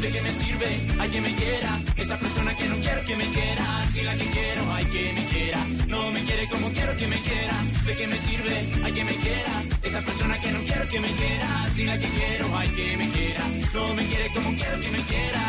[0.05, 0.67] ¿De qué me sirve?
[1.01, 1.81] Hay que me quiera.
[1.97, 3.87] Esa persona que no quiero que me quiera.
[3.91, 5.67] Si la que quiero, hay que me quiera.
[5.89, 7.55] No me quiere como quiero que me quiera.
[7.87, 8.85] ¿De qué me sirve?
[8.85, 9.63] Hay que me quiera.
[9.83, 11.69] Esa persona que no quiero que me quiera.
[11.73, 13.45] Si la que quiero, hay que me quiera.
[13.73, 15.43] No me quiere como quiero que me quiera.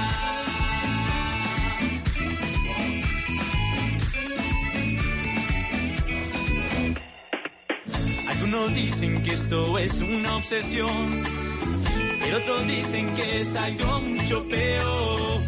[8.29, 11.21] Algunos dicen que esto es una obsesión,
[12.25, 15.41] pero otros dicen que es algo mucho peor.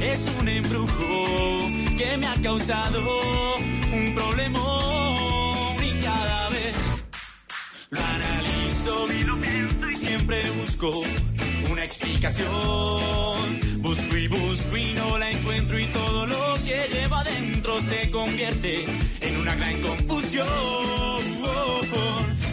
[0.00, 3.00] Es un embrujo que me ha causado
[3.92, 6.74] un problemón y cada vez
[7.90, 11.02] lo analizo lo pienso y siempre busco
[11.70, 12.50] una explicación.
[13.78, 18.84] Busco y busco y no la encuentro y todo lo que lleva adentro se convierte
[19.20, 20.46] en una gran confusión.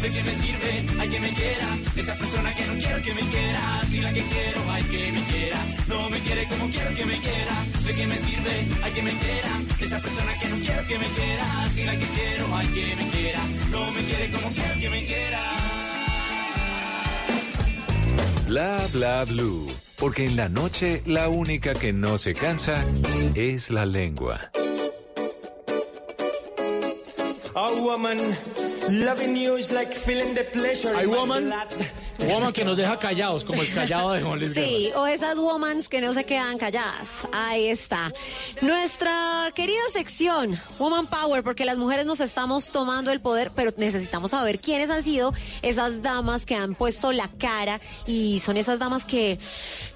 [0.01, 1.01] ¿De qué me sirve?
[1.01, 1.67] Hay que me quiera.
[1.95, 3.81] Esa persona que no quiero que me quiera.
[3.87, 5.59] Si la que quiero, hay que me quiera.
[5.87, 7.65] No me quiere como quiero que me quiera.
[7.85, 8.67] ¿De qué me sirve?
[8.83, 9.49] Hay que me quiera.
[9.79, 11.69] Esa persona que no quiero que me quiera.
[11.71, 13.41] Si la que quiero, hay que me quiera.
[13.71, 15.76] No me quiere como quiero que me quiera.
[18.57, 19.67] Bla bla blue.
[19.99, 22.83] Porque en la noche la única que no se cansa
[23.35, 24.49] es la lengua.
[27.53, 28.17] A woman
[28.89, 30.91] loving you is like feeling the pleasure.
[30.91, 31.67] My woman, blood.
[32.19, 34.53] Woman que nos deja callados, como el callado de Juan Luis.
[34.53, 37.27] Sí, o esas womans que no se quedan calladas.
[37.31, 38.11] Ahí está.
[38.61, 44.31] Nuestra querida sección, Woman Power, porque las mujeres nos estamos tomando el poder, pero necesitamos
[44.31, 49.05] saber quiénes han sido esas damas que han puesto la cara y son esas damas
[49.05, 49.37] que,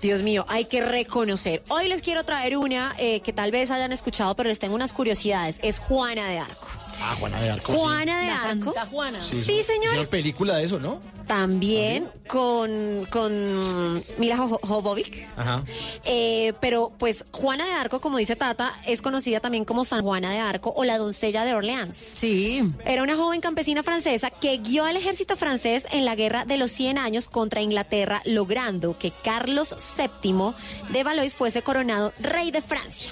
[0.01, 1.63] Dios mío, hay que reconocer.
[1.69, 4.93] Hoy les quiero traer una eh, que tal vez hayan escuchado, pero les tengo unas
[4.93, 5.59] curiosidades.
[5.61, 6.80] Es Juana de Arco.
[7.03, 7.73] Ah, Juana de Arco.
[7.73, 7.79] sí.
[7.79, 8.65] Juana de La Arco.
[8.73, 9.23] Santa Juana.
[9.23, 10.07] Sí, Hicieron señor.
[10.09, 10.99] película de eso, ¿no?
[11.27, 15.25] También con, con Mila Jo- Jovovich.
[15.37, 15.63] Ajá.
[16.03, 20.29] Eh, pero pues Juana de Arco, como dice Tata, es conocida también como San Juana
[20.31, 21.95] de Arco o la doncella de Orleans.
[22.15, 22.61] Sí.
[22.85, 26.71] Era una joven campesina francesa que guió al ejército francés en la guerra de los
[26.71, 30.53] 100 años contra Inglaterra, logrando que Carlos VII
[30.89, 33.11] de Valois fuese coronado rey de Francia.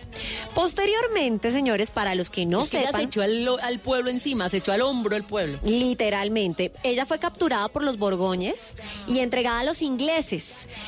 [0.54, 3.02] Posteriormente, señores, para los que no Es que ella sepan...
[3.02, 5.58] se echó al, al pueblo encima, se echó al hombro el pueblo.
[5.64, 6.72] Literalmente.
[6.84, 8.74] Ella fue capturada por los borgoñes
[9.08, 10.44] y entregada a los ingleses.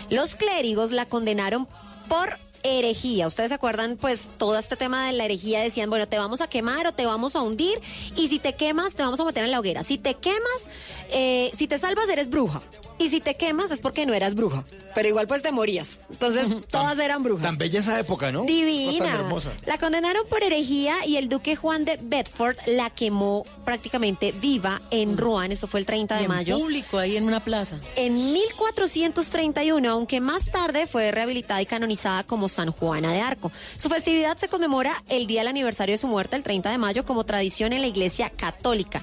[0.10, 1.68] Los clérigos la condenaron
[2.08, 3.28] por herejía.
[3.28, 6.48] Ustedes se acuerdan, pues, todo este tema de la herejía decían, bueno, te vamos a
[6.48, 7.80] quemar o te vamos a hundir
[8.16, 9.84] y si te quemas te vamos a meter en la hoguera.
[9.84, 10.68] Si te quemas,
[11.12, 12.62] eh, si te salvas eres bruja.
[12.98, 14.64] Y si te quemas es porque no eras bruja.
[14.94, 15.98] Pero igual pues te morías.
[16.12, 17.44] Entonces todas eran brujas.
[17.44, 18.44] Tan bella esa época, ¿no?
[18.44, 19.06] Divina.
[19.06, 19.52] Tan hermosa.
[19.66, 25.18] La condenaron por herejía y el duque Juan de Bedford la quemó prácticamente viva en
[25.18, 25.52] Rouen.
[25.52, 26.60] Esto fue el 30 de Y en mayo.
[26.60, 27.78] público, ahí en una plaza.
[27.96, 33.52] En 1431, aunque más tarde fue rehabilitada y canonizada como San Juana de Arco.
[33.78, 37.04] Su festividad se conmemora el día del aniversario de su muerte, el 30 de mayo,
[37.06, 39.02] como tradición en la Iglesia Católica.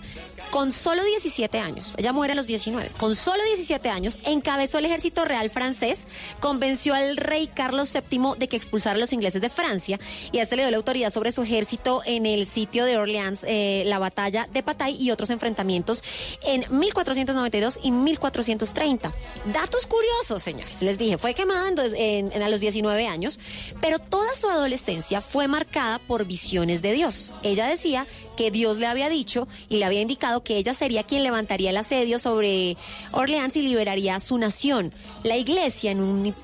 [0.51, 4.85] Con solo 17 años, ella muere a los 19, con solo 17 años encabezó el
[4.85, 6.05] ejército real francés,
[6.41, 9.99] convenció al rey Carlos VII de que expulsara a los ingleses de Francia
[10.31, 13.41] y a este le dio la autoridad sobre su ejército en el sitio de Orleans,
[13.43, 16.05] eh, la batalla de Patay y otros enfrentamientos
[16.45, 19.13] en 1492 y 1430.
[19.53, 20.81] Datos curiosos, señores.
[20.83, 23.41] Les dije, fue quemando a los 19 años,
[23.81, 27.33] pero toda su adolescencia fue marcada por visiones de Dios.
[27.43, 31.25] Ella decía que Dios le había dicho y le había indicado que ella sería quien
[31.25, 32.77] levantaría el asedio sobre
[33.13, 34.93] Orleans y liberaría a su nación.
[35.25, 36.35] La iglesia en un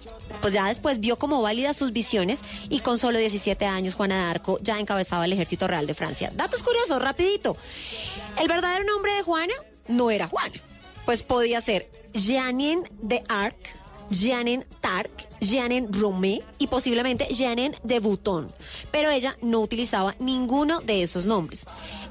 [0.40, 2.40] pues ya después vio como válidas sus visiones
[2.70, 6.32] y con solo 17 años Juana de Arco ya encabezaba el ejército real de Francia.
[6.34, 7.58] Datos curiosos, rapidito.
[8.40, 9.52] El verdadero nombre de Juana
[9.86, 10.54] no era Juana,
[11.04, 13.56] pues podía ser Jeanine de Arc,
[14.10, 18.50] Jeanine Tarc, Jeanine Romé y posiblemente Jeanine de Bouton.
[18.90, 21.66] Pero ella no utilizaba ninguno de esos nombres.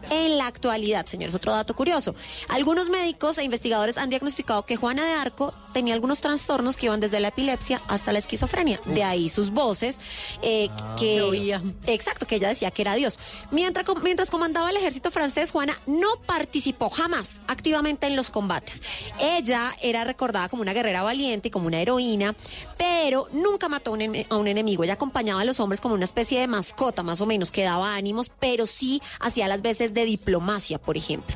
[0.10, 2.16] En la actualidad, señores, otro dato curioso.
[2.50, 7.00] Algunos médicos e investigadores han diagnosticado que Juana de Arco tenía algunos trastornos que iban
[7.00, 8.80] desde la epilepsia hasta la esquizofrenia.
[8.86, 10.00] De ahí sus voces,
[10.42, 11.62] eh, que, que oía.
[11.86, 13.20] Exacto, que ella decía que era Dios.
[13.52, 18.82] Mientras, mientras comandaba el ejército francés, Juana no participó jamás activamente en los combates.
[19.20, 22.36] Ella era recordada como una guerrera valiente y como una heroína,
[22.78, 24.84] pero nunca mató a un, a un enemigo.
[24.84, 27.94] Ella acompañaba a los hombres como una especie de mascota, más o menos, que daba
[27.94, 31.36] ánimos, pero sí hacía las veces de diplomacia, por ejemplo.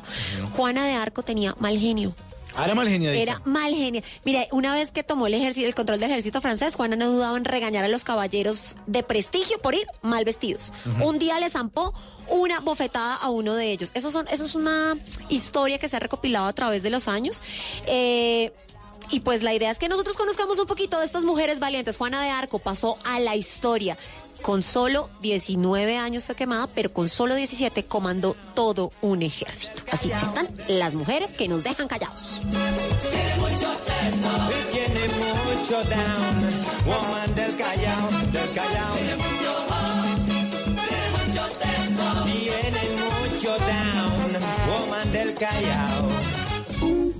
[0.56, 2.14] Juana de Arco tenía mal genio.
[2.58, 3.22] Ah, era mal geniadita.
[3.22, 4.02] Era mal genio.
[4.24, 7.36] Mire, una vez que tomó el ejército, el control del ejército francés, Juana no dudaba
[7.36, 10.72] en regañar a los caballeros de prestigio por ir mal vestidos.
[11.00, 11.94] Un día le zampó
[12.28, 13.92] una bofetada a uno de ellos.
[13.94, 14.96] Eso, son, eso es una
[15.28, 17.42] historia que se ha recopilado a través de los años.
[17.86, 18.52] Eh,
[19.10, 21.96] y pues la idea es que nosotros conozcamos un poquito de estas mujeres valientes.
[21.96, 23.96] Juana de Arco pasó a la historia.
[24.42, 29.82] Con solo 19 años fue quemada, pero con solo 17 comandó todo un ejército.
[29.90, 32.40] Así que están las mujeres que nos dejan callados.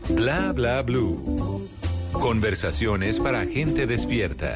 [0.08, 1.68] Bla bla blue.
[2.12, 4.54] Conversaciones para gente despierta.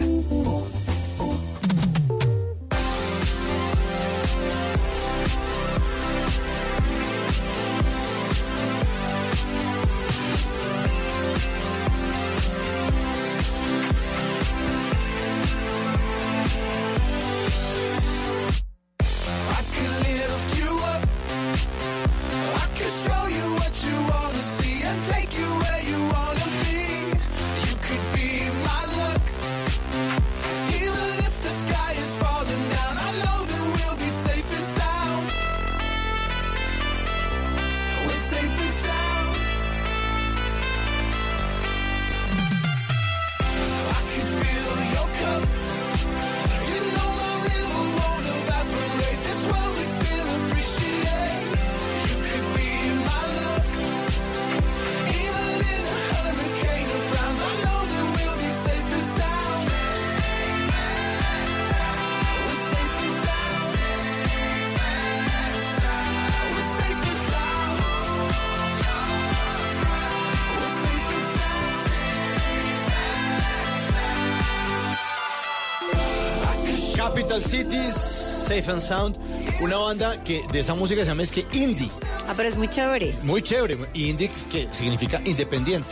[78.52, 79.16] Safe and Sound,
[79.62, 81.88] una banda que de esa música se llama es que indie,
[82.28, 83.14] Ah, pero es muy chévere.
[83.22, 85.88] muy chévere, indie que significa independiente.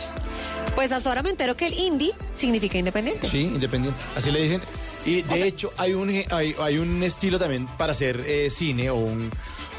[0.75, 3.27] Pues hasta ahora me entero que el indie significa independiente.
[3.27, 4.61] Sí, independiente, así le dicen.
[5.07, 9.31] Y de hecho hay un hay un estilo también para hacer eh, cine o un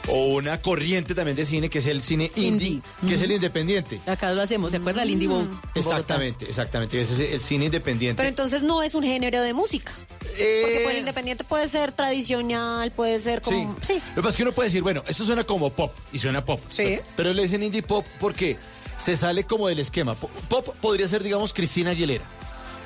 [0.08, 4.00] o una corriente también de cine que es el cine indie, que es el independiente.
[4.06, 5.02] Acá lo hacemos, ¿se acuerda?
[5.04, 5.48] El Indie Bowl.
[5.74, 8.16] Exactamente, exactamente, ese es el cine independiente.
[8.16, 9.92] Pero entonces no es un género de música.
[10.20, 13.76] Porque pues, el independiente puede ser tradicional, puede ser como...
[13.82, 13.94] Sí.
[14.10, 16.44] Lo que pasa es que uno puede decir, bueno, esto suena como pop y suena
[16.44, 16.60] pop.
[16.70, 16.98] Sí.
[17.16, 18.56] Pero le dicen indie pop porque
[18.96, 20.14] se sale como del esquema.
[20.14, 22.24] Po- Pop podría ser, digamos, Cristina Aguilera.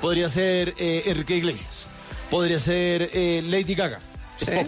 [0.01, 1.87] Podría ser eh, Enrique Iglesias.
[2.29, 3.99] Podría ser eh, Lady Gaga.
[4.39, 4.51] Es Sí.
[4.51, 4.67] pop.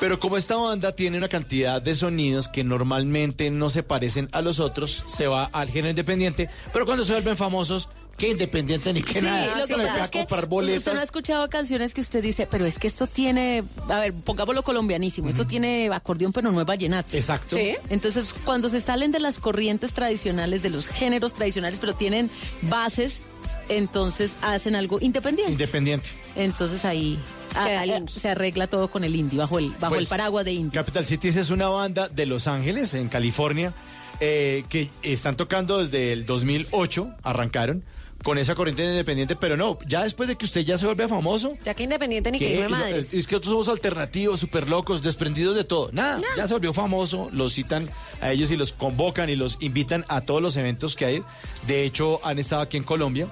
[0.00, 4.42] Pero como esta banda tiene una cantidad de sonidos que normalmente no se parecen a
[4.42, 6.50] los otros, se va al género independiente.
[6.72, 7.88] Pero cuando se vuelven famosos,
[8.18, 9.58] qué independiente ni Sí, nada.
[9.58, 10.94] lo que pasa es que comprar usted boletas.
[10.94, 14.62] no ha escuchado canciones que usted dice, pero es que esto tiene, a ver, pongámoslo
[14.62, 17.16] colombianísimo, esto tiene acordeón pero no es vallenato.
[17.16, 17.56] Exacto.
[17.56, 17.76] Sí.
[17.90, 22.30] Entonces, cuando se salen de las corrientes tradicionales, de los géneros tradicionales, pero tienen
[22.62, 23.20] bases,
[23.68, 25.52] entonces hacen algo independiente.
[25.52, 26.10] Independiente.
[26.36, 27.18] Entonces ahí,
[27.56, 30.52] Ah, eh, se arregla todo con el indie, bajo el, bajo Pues, el paraguas de
[30.52, 30.72] indie.
[30.78, 33.72] Capital Cities es una banda de Los Ángeles, en California,
[34.20, 37.84] eh, que están tocando desde el 2008, arrancaron
[38.24, 41.52] con esa corriente independiente, pero no, ya después de que usted ya se vuelve famoso,
[41.64, 43.12] Ya que independiente ni que de lo- madres.
[43.12, 45.90] es que nosotros somos alternativos, súper locos, desprendidos de todo.
[45.92, 47.88] Nada, ya se volvió famoso, los citan
[48.22, 51.22] a ellos y los convocan y los invitan a todos los eventos que hay.
[51.68, 53.28] De hecho, han estado aquí en Colombia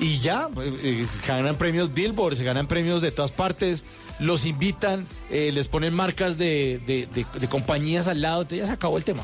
[0.00, 3.84] y ya eh, eh, ganan premios Billboard, se ganan premios de todas partes,
[4.18, 8.66] los invitan, eh, les ponen marcas de, de- de- de compañías al lado, entonces ya
[8.66, 9.22] se acabó el tema.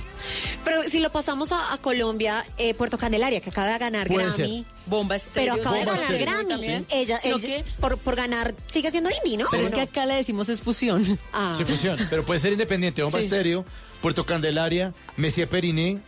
[0.64, 4.26] Pero si lo pasamos a, a Colombia, eh, Puerto Candelaria, que acaba de ganar Puede
[4.28, 4.64] Grammy.
[4.64, 4.72] ser.
[4.86, 6.18] Bomba Pero Estéreo, acaba de ganar.
[6.18, 6.48] Grammy.
[6.48, 6.86] También.
[6.88, 9.46] Ella, que- por, por ganar, sigue siendo indie, ¿no?
[9.50, 9.76] Pero ¿O es no?
[9.76, 11.18] que acá le decimos es fusión.
[11.32, 11.54] Ah.
[11.58, 13.24] Se fusiona, pero puede ser independiente, Bomba Sí.
[13.24, 13.64] Estéreo,
[14.00, 15.98] Puerto Candelaria, Messier Periné.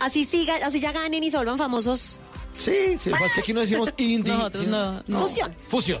[0.00, 2.18] Así siga, así ya ganen y se vuelvan famosos.
[2.56, 4.32] Sí, sí, lo que pasa es que aquí no decimos indie.
[4.36, 5.18] Nosotros sino- no, no.
[5.20, 5.54] Fusión.
[5.68, 6.00] Fusión.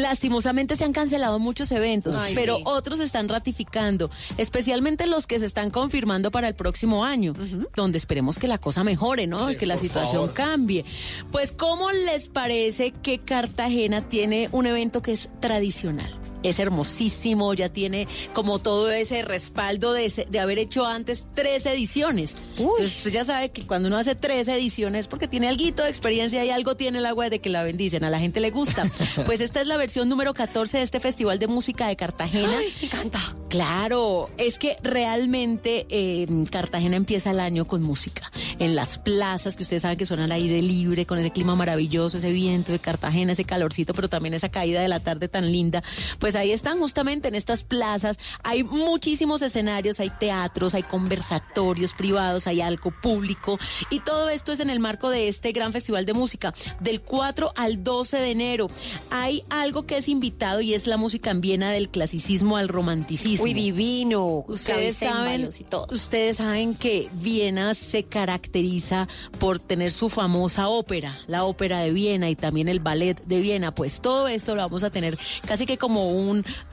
[0.00, 2.62] Lastimosamente se han cancelado muchos eventos, Ay, pero sí.
[2.66, 7.34] otros se están ratificando, especialmente los que se están confirmando para el próximo año,
[7.76, 9.50] donde esperemos que la cosa mejore, ¿no?
[9.50, 10.32] y que la situación favor.
[10.34, 10.84] cambie.
[11.30, 16.10] Pues, ¿cómo les parece que Cartagena tiene un evento que es tradicional?
[16.42, 21.66] Es hermosísimo, ya tiene como todo ese respaldo de, ese- de haber hecho antes tres
[21.66, 22.36] ediciones.
[22.56, 25.88] Entonces, usted ya sabe que cuando uno hace tres ediciones es porque tiene algo de
[25.88, 28.84] experiencia y algo tiene el agua de que la bendicen, a la gente le gusta.
[29.26, 32.56] Pues esta es la versión número 14 de este Festival de Música de Cartagena.
[32.58, 33.36] Ay, me encanta.
[33.48, 38.30] Claro, es que realmente eh, Cartagena empieza el año con música.
[38.58, 42.18] En las plazas, que ustedes saben que son al aire libre, con ese clima maravilloso,
[42.18, 45.82] ese viento de Cartagena, ese calorcito, pero también esa caída de la tarde tan linda.
[46.18, 48.18] Pues ahí están justamente en estas plazas.
[48.42, 53.58] Hay muchísimos escenarios, hay teatros, hay conversatorios privados, hay algo público.
[53.90, 57.52] Y todo esto es en el marco de este gran festival de música, del 4
[57.56, 58.70] al 12 de enero.
[59.10, 63.44] Hay algo que es invitado y es la música en Viena del clasicismo al romanticismo.
[63.44, 64.44] Uy, divino.
[64.46, 65.86] Ustedes saben, clavicémbalos y todo.
[65.90, 69.08] ustedes saben que Viena se caracteriza
[69.38, 73.74] por tener su famosa ópera, la ópera de Viena y también el ballet de Viena.
[73.74, 76.19] Pues todo esto lo vamos a tener casi que como un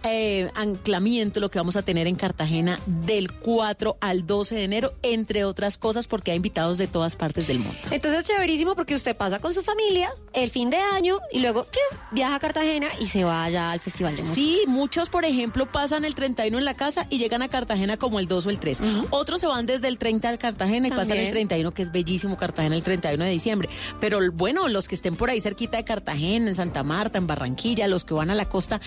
[0.04, 4.94] eh, anclamiento, lo que vamos a tener en Cartagena del 4 al 12 de enero,
[5.02, 7.78] entre otras cosas, porque hay invitados de todas partes del mundo.
[7.92, 12.00] Entonces chéverísimo porque usted pasa con su familia el fin de año y luego ¡piu!
[12.12, 14.36] viaja a Cartagena y se va allá al festival de música.
[14.36, 18.20] Sí, muchos, por ejemplo, pasan el 31 en la casa y llegan a Cartagena como
[18.20, 18.82] el 2 o el 3.
[19.10, 22.38] Otros se van desde el 30 al Cartagena y pasan el 31, que es bellísimo
[22.38, 23.70] Cartagena, el 31 de diciembre.
[24.00, 27.88] Pero bueno, los que estén por ahí cerquita de Cartagena, en Santa Marta, en Barranquilla,
[27.88, 28.80] los que van a la costa,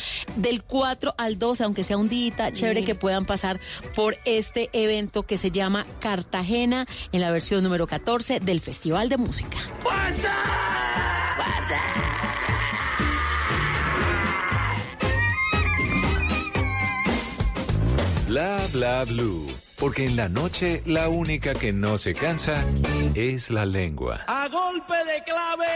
[0.51, 3.61] del 4 al 12, aunque sea un día chévere que puedan pasar
[3.95, 9.17] por este evento que se llama Cartagena en la versión número 14 del Festival de
[9.17, 9.59] Música.
[18.27, 19.47] Bla Bla Blue,
[19.81, 22.63] porque en la noche la única que no se cansa
[23.15, 24.21] es la lengua.
[24.27, 25.67] A golpe de clave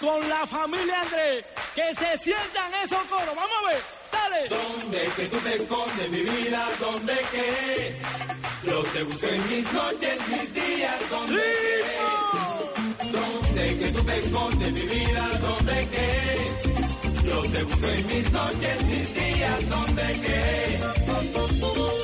[0.00, 1.44] con la familia Andrés.
[1.74, 3.34] Que se sientan esos coros.
[3.36, 3.80] Vamos a ver.
[4.12, 4.48] Dale.
[4.48, 6.68] ¿Dónde que tú te escondes, mi vida?
[6.80, 8.00] ¿Dónde que?
[8.64, 11.10] Yo te busco en mis noches, mis días.
[11.10, 13.06] ¿Dónde que?
[13.12, 15.28] ¿Dónde que tú te escondes, mi vida?
[15.40, 17.28] ¿Dónde que?
[17.28, 19.68] Yo te busco en mis noches, mis días.
[19.68, 22.03] ¿Dónde que?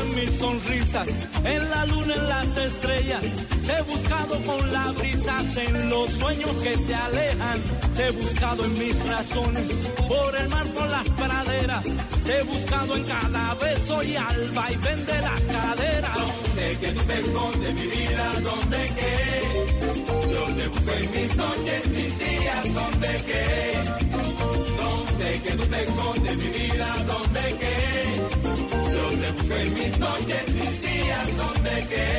[0.00, 1.08] En mil sonrisas,
[1.44, 3.22] en la luna, en las estrellas.
[3.66, 7.62] Te he buscado con la brisa, en los sueños que se alejan.
[7.96, 9.70] Te he buscado en mis razones,
[10.08, 11.84] por el mar, por las praderas.
[12.24, 16.18] Te he buscado en cada beso y al vaivén de las caderas.
[16.18, 18.32] ¿Dónde que tú te escondes, mi vida?
[18.42, 19.40] ¿Dónde que?
[20.32, 22.74] Yo te busco en mis noches, mis días.
[22.74, 23.78] ¿Dónde que?
[24.82, 26.96] ¿Dónde que tú te escondes, mi vida?
[27.06, 28.49] ¿Dónde que?
[29.30, 32.10] En mis noches, mis días, donde que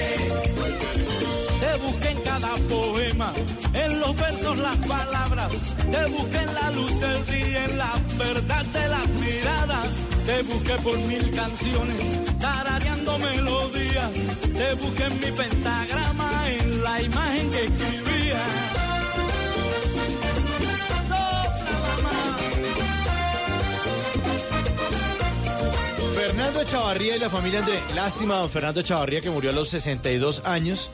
[1.59, 3.34] te busqué en cada poema,
[3.74, 5.51] en los versos las palabras,
[5.91, 9.88] te busqué en la luz del día, en la verdad de las miradas,
[10.26, 14.12] te busqué por mil canciones, tarareando melodías,
[14.53, 18.81] te busqué en mi pentagrama, en la imagen que escribía.
[26.54, 27.80] Fernando Chavarría y la familia André.
[27.95, 30.91] Lástima, don Fernando Chavarría, que murió a los 62 años.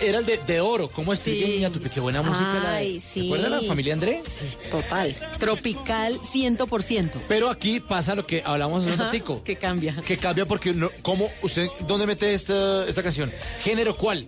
[0.00, 0.88] Era el de, de oro.
[0.88, 1.18] ¿Cómo es?
[1.18, 1.64] Sí.
[1.92, 2.60] Qué buena música.
[2.62, 3.22] la de- Ay, sí.
[3.22, 4.22] ¿Recuerda la familia André?
[4.70, 5.16] Total.
[5.40, 7.20] Tropical 100%.
[7.28, 9.42] Pero aquí pasa lo que hablamos hace un ratico.
[9.42, 9.96] Que cambia.
[10.06, 13.32] Que cambia porque, no, ¿cómo usted, dónde mete esta, esta canción?
[13.62, 14.26] ¿Género cuál?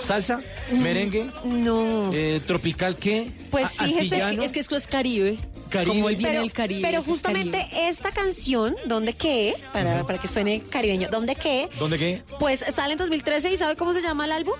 [0.00, 0.40] ¿Salsa?
[0.72, 1.26] ¿Merengue?
[1.44, 2.10] No.
[2.12, 3.30] Eh, ¿Tropical qué?
[3.50, 4.42] Pues fíjese, antillano.
[4.42, 5.36] Es que esto es Caribe.
[5.68, 5.94] Caribe.
[5.96, 6.82] Como él viene pero, Caribe.
[6.82, 7.88] pero justamente Caribe.
[7.88, 9.54] esta canción, ¿Dónde qué?
[9.72, 11.68] Para, para que suene caribeño, ¿Dónde qué?
[11.78, 12.22] ¿Dónde qué?
[12.38, 14.54] Pues sale en 2013 y ¿sabe cómo se llama el álbum?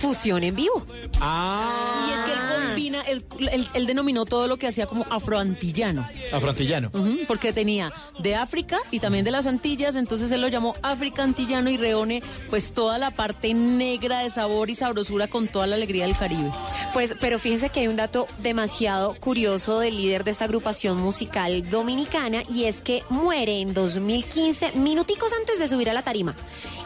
[0.00, 0.86] Fusión en vivo.
[1.20, 2.06] Ah.
[2.08, 6.06] Y es que él combina, él, él- él denominó todo lo que hacía como afroantillano.
[6.32, 6.90] Afroantillano.
[7.28, 11.68] Porque tenía de África y también de las Antillas, entonces él lo llamó África Antillano
[11.70, 16.06] y reúne pues toda la parte negra de sabor y sabrosura con toda la alegría
[16.06, 16.50] del Caribe.
[16.92, 21.68] Pues, pero fíjense que hay un dato demasiado curioso del líder de esta agrupación musical
[21.70, 26.34] dominicana y es que muere en 2015, minuticos antes de subir a la tarima.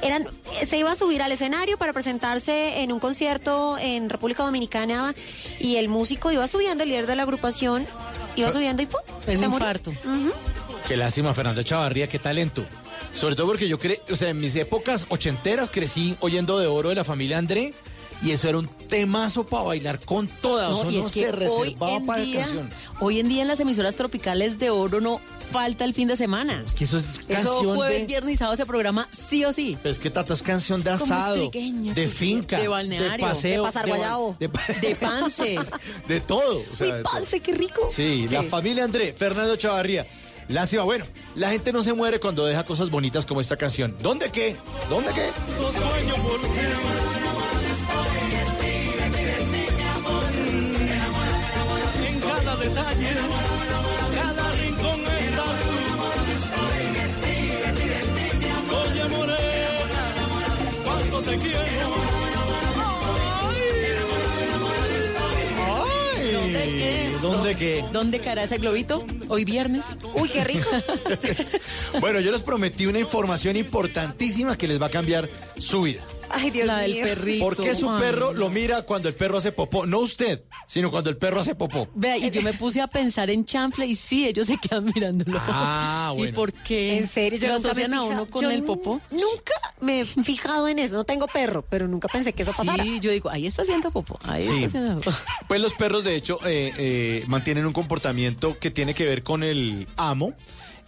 [0.03, 0.27] Eran,
[0.69, 5.15] se iba a subir al escenario para presentarse en un concierto en República Dominicana
[5.61, 7.87] y el músico iba subiendo, el líder de la agrupación
[8.35, 9.03] iba subiendo y ¡pum!
[9.27, 9.91] Es un infarto.
[9.91, 10.33] Ujú.
[10.89, 12.65] Qué lástima, Fernando Chavarría, qué talento.
[13.13, 16.89] Sobre todo porque yo cre o sea, en mis épocas ochenteras crecí oyendo de oro
[16.89, 17.75] de la familia André
[18.23, 20.71] y eso era un temazo para bailar con todas.
[20.71, 22.71] No, eso y no es que se hoy reservaba en, para la día, canción.
[23.01, 25.21] hoy en día en las emisoras tropicales de oro no
[25.53, 26.62] falta el fin de semana.
[26.66, 28.07] Es que eso es Eso canción jueves, de...
[28.07, 29.76] viernes y sábado se programa sí o sí.
[29.82, 33.62] Pero es que Tata es canción de asado, de de- finca, de balneario, de paseo,
[33.62, 35.57] de pasar guayabo, de, pa- De pance.
[36.09, 36.62] de todo.
[36.72, 37.12] o sea, Uy, de todo.
[37.12, 37.88] parce, qué rico.
[37.92, 40.07] Sí, la familia André, Fernando Chavarría.
[40.49, 43.97] Lástima, bueno, la gente no se muere cuando deja cosas bonitas como esta canción.
[44.03, 44.57] ¿Dónde qué?
[44.90, 45.30] ¿Dónde qué?
[61.25, 61.95] Te quiero.
[66.33, 67.11] ¿Dónde qué?
[67.20, 67.85] ¿Dónde qué?
[67.93, 69.05] ¿Dónde caerá ese globito?
[69.29, 69.87] Hoy viernes.
[70.14, 70.68] Uy, qué rico.
[72.01, 76.03] Bueno, yo les prometí una información importantísima que les va a cambiar su vida.
[76.35, 77.05] Ay, Dios La del mío.
[77.05, 77.45] perrito.
[77.45, 78.39] ¿Por qué su Ay, perro no.
[78.41, 79.87] lo mira cuando el perro hace popó?
[79.87, 81.89] No usted, sino cuando el perro hace popó.
[81.95, 85.39] Vea, y yo me puse a pensar en chanfle y sí, ellos se quedan mirándolo.
[85.41, 86.35] Ah, ¿Y bueno.
[86.35, 86.99] por qué?
[86.99, 89.01] En serio, yo ¿Lo asocian a uno con yo el popó?
[89.11, 90.97] Nunca me he fijado en eso.
[90.97, 92.82] No tengo perro, pero nunca pensé que eso pasara.
[92.85, 94.64] Sí, yo digo, ahí está haciendo popó, ahí Sí.
[94.64, 95.16] está haciendo popó.
[95.49, 99.43] Pues los perros, de hecho, eh, eh, mantienen un comportamiento que tiene que ver con
[99.43, 100.32] el amo.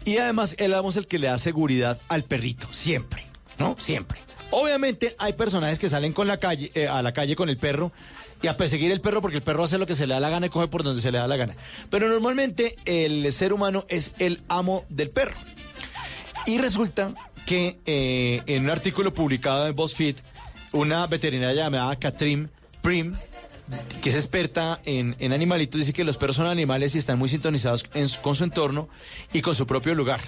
[0.05, 3.27] Y además, el amo es el que le da seguridad al perrito, siempre,
[3.59, 3.75] ¿no?
[3.79, 4.21] Siempre.
[4.51, 6.15] Obviamente, hay personajes que salen
[6.75, 7.93] eh, a la calle con el perro
[8.43, 10.31] y a perseguir el perro porque el perro hace lo que se le da la
[10.31, 11.55] gana y coge por donde se le da la gana.
[11.91, 15.37] Pero normalmente, el ser humano es el amo del perro.
[16.47, 17.13] Y resulta
[17.45, 20.17] que eh, en un artículo publicado en BuzzFeed,
[20.73, 22.51] una veterinaria llamada Katrin
[22.83, 23.17] Prim,
[24.01, 27.85] que es experta en, animalitos, dice que los perros son animales y están muy sintonizados
[28.23, 28.89] con su entorno
[29.33, 30.21] y con su propio lugar.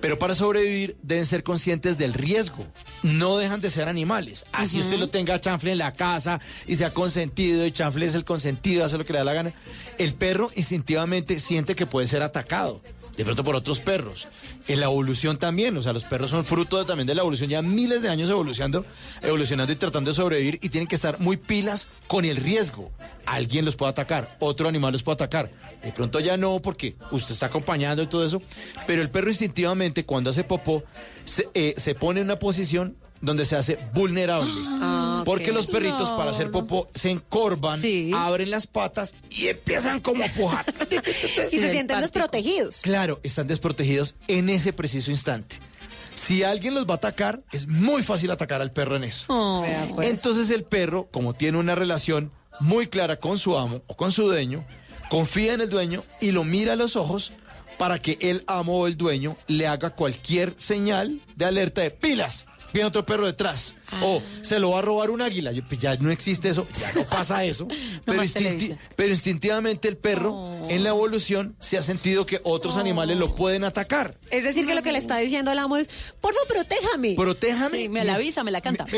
[0.00, 2.66] Pero para sobrevivir deben ser conscientes del riesgo.
[3.02, 4.44] No dejan de ser animales.
[4.52, 8.14] Así usted lo tenga a chanfle en la casa y sea consentido y chanfle es
[8.14, 9.52] el consentido, hace lo que le da la gana.
[9.98, 12.80] El perro instintivamente siente que puede ser atacado.
[13.16, 14.26] De pronto por otros perros.
[14.68, 17.60] En la evolución también, o sea, los perros son fruto también de la evolución, ya
[17.60, 18.86] miles de años evolucionando,
[19.20, 22.90] evolucionando y tratando de sobrevivir y tienen que estar muy pilas con el riesgo.
[23.26, 25.50] Alguien los puede atacar, otro animal los puede atacar.
[25.82, 28.42] De pronto ya no, porque usted está acompañando y todo eso,
[28.86, 30.82] pero el perro instintivamente cuando hace popó
[31.24, 34.52] se, eh, se pone en una posición donde se hace vulnerable.
[34.66, 35.22] Ah.
[35.24, 38.10] Porque los perritos para hacer popó se encorvan, Sí.
[38.14, 40.66] abren las patas y empiezan como a pujar.
[41.52, 42.82] Y se sienten desprotegidos.
[42.82, 45.56] Claro, están desprotegidos en ese preciso instante.
[46.14, 49.24] Si alguien los va a atacar, es muy fácil atacar al perro en eso.
[49.28, 49.64] Oh.
[49.94, 50.08] Pues.
[50.10, 54.24] Entonces el perro, como tiene una relación muy clara con su amo o con su
[54.24, 54.64] dueño,
[55.08, 57.32] confía en el dueño y lo mira a los ojos
[57.78, 62.46] para que el amo o el dueño le haga cualquier señal de alerta de pilas.
[62.72, 63.74] Viene otro perro detrás.
[64.00, 65.52] O se lo va a robar un águila.
[65.52, 67.68] Yo, pues, ya no existe eso, ya no pasa eso.
[68.06, 68.78] pero, más instinti- televisión.
[68.96, 73.64] pero instintivamente el perro en la evolución se ha sentido que otros animales lo pueden
[73.64, 74.14] atacar.
[74.30, 75.90] Es decir, que lo que le está diciendo al amo es,
[76.22, 77.14] por favor, protéjame.
[77.16, 77.78] Protéjame.
[77.78, 78.86] Sí, me la avisa, me la canta.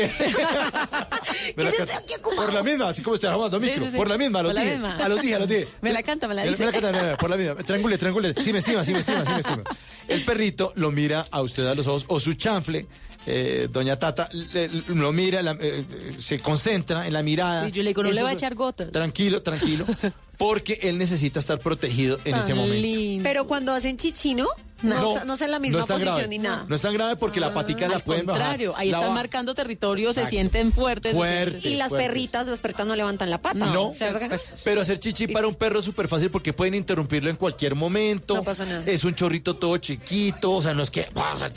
[1.55, 2.01] Me la canta-
[2.35, 3.85] por la misma, así como está jugando Sí, micro.
[3.85, 3.97] sí, sí.
[3.97, 4.79] Por la misma, a los Por la 10.
[4.79, 4.95] misma.
[4.97, 5.67] A los 10, a los 10.
[5.81, 6.65] Me la canta, me la Me dice.
[6.65, 7.55] la canta, por la misma.
[7.55, 8.33] Triangule, triangule.
[8.41, 9.63] Sí me estima, sí me estima, sí me estima.
[10.07, 12.87] El perrito lo mira a usted a los ojos, o su chanfle,
[13.25, 15.83] eh, doña Tata, le- le- lo mira, la- eh,
[16.19, 17.65] se concentra en la mirada.
[17.65, 18.91] Sí, yo le digo, no Eso le va a echar gotas.
[18.91, 19.85] Tranquilo, tranquilo.
[20.37, 23.23] Porque él necesita estar protegido en ese momento.
[23.23, 24.47] Pero cuando hacen chichino,
[24.81, 26.27] no, no, no es en la misma no es tan posición grave.
[26.27, 26.65] ni nada.
[26.67, 28.41] No es tan grave porque la patica la Al pueden bajar.
[28.41, 31.11] contrario, ahí están marcando territorio, se sienten fuertes.
[31.11, 31.59] se Fuerte.
[31.61, 32.07] sienten- Y las fuertes.
[32.07, 33.65] perritas, las perritas no levantan la pata.
[33.65, 34.35] No, ¿Cierto que no?
[34.63, 38.35] pero hacer chichi para un perro es súper fácil porque pueden interrumpirlo en cualquier momento.
[38.35, 38.83] No pasa nada.
[38.85, 41.07] Es un chorrito todo chiquito, o sea, no es que...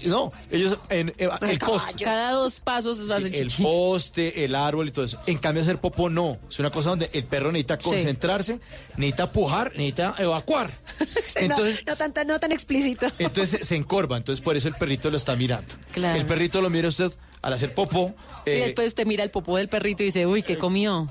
[0.05, 3.62] No, ellos en, en- el poste, Cada dos pasos se hacen el chichi.
[3.62, 5.21] poste, el árbol y todo eso.
[5.27, 6.39] En cambio, hacer popó no.
[6.49, 7.85] Es una cosa donde el perro necesita Sí.
[7.91, 8.61] concentrarse,
[8.97, 10.71] necesita pujar, necesita evacuar.
[11.35, 13.07] Entonces, no, no tan, no tan explícito.
[13.19, 14.16] Entonces se encorva.
[14.16, 15.75] Entonces, por eso el perrito lo está mirando.
[15.93, 16.19] Claro.
[16.19, 17.12] El perrito lo mira usted
[17.43, 18.14] al hacer popó.
[18.47, 21.09] Y eh, después usted mira el popó del perrito y dice, uy, ¿qué comió?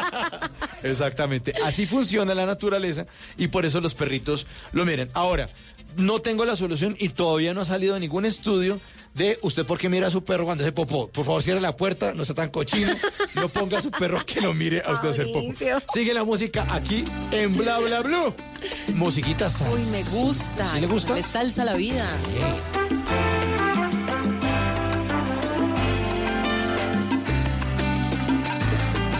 [0.82, 1.52] Exactamente.
[1.64, 3.06] Así funciona la naturaleza
[3.36, 5.10] y por eso los perritos lo miran.
[5.14, 5.48] Ahora,
[5.96, 8.80] no tengo la solución y todavía no ha salido ningún estudio
[9.14, 11.08] de usted por qué mira a su perro cuando hace popó.
[11.08, 12.92] Por favor, cierre la puerta, no sea tan cochino.
[13.34, 15.52] No ponga a su perro que lo mire a usted hacer popó.
[15.92, 18.34] Sigue la música aquí en Bla Bla Blue.
[18.94, 19.74] Musiquita salsa.
[19.74, 20.74] Uy, me gusta.
[20.74, 21.14] ¿Sí le gusta?
[21.14, 22.06] Le salsa la vida.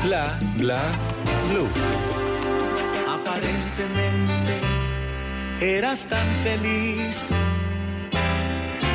[0.05, 0.80] Bla, bla,
[1.51, 1.68] blue.
[3.09, 4.61] Aparentemente
[5.61, 7.28] eras tan feliz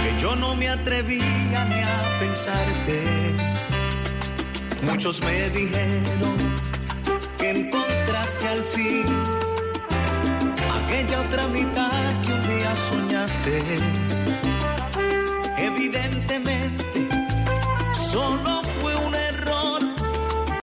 [0.05, 2.97] que yo no me atrevía ni a pensarte.
[4.83, 6.37] Muchos me dijeron
[7.37, 9.05] que encontraste al fin
[10.79, 13.57] aquella otra mitad que un día soñaste.
[15.57, 17.07] Evidentemente
[18.11, 18.44] son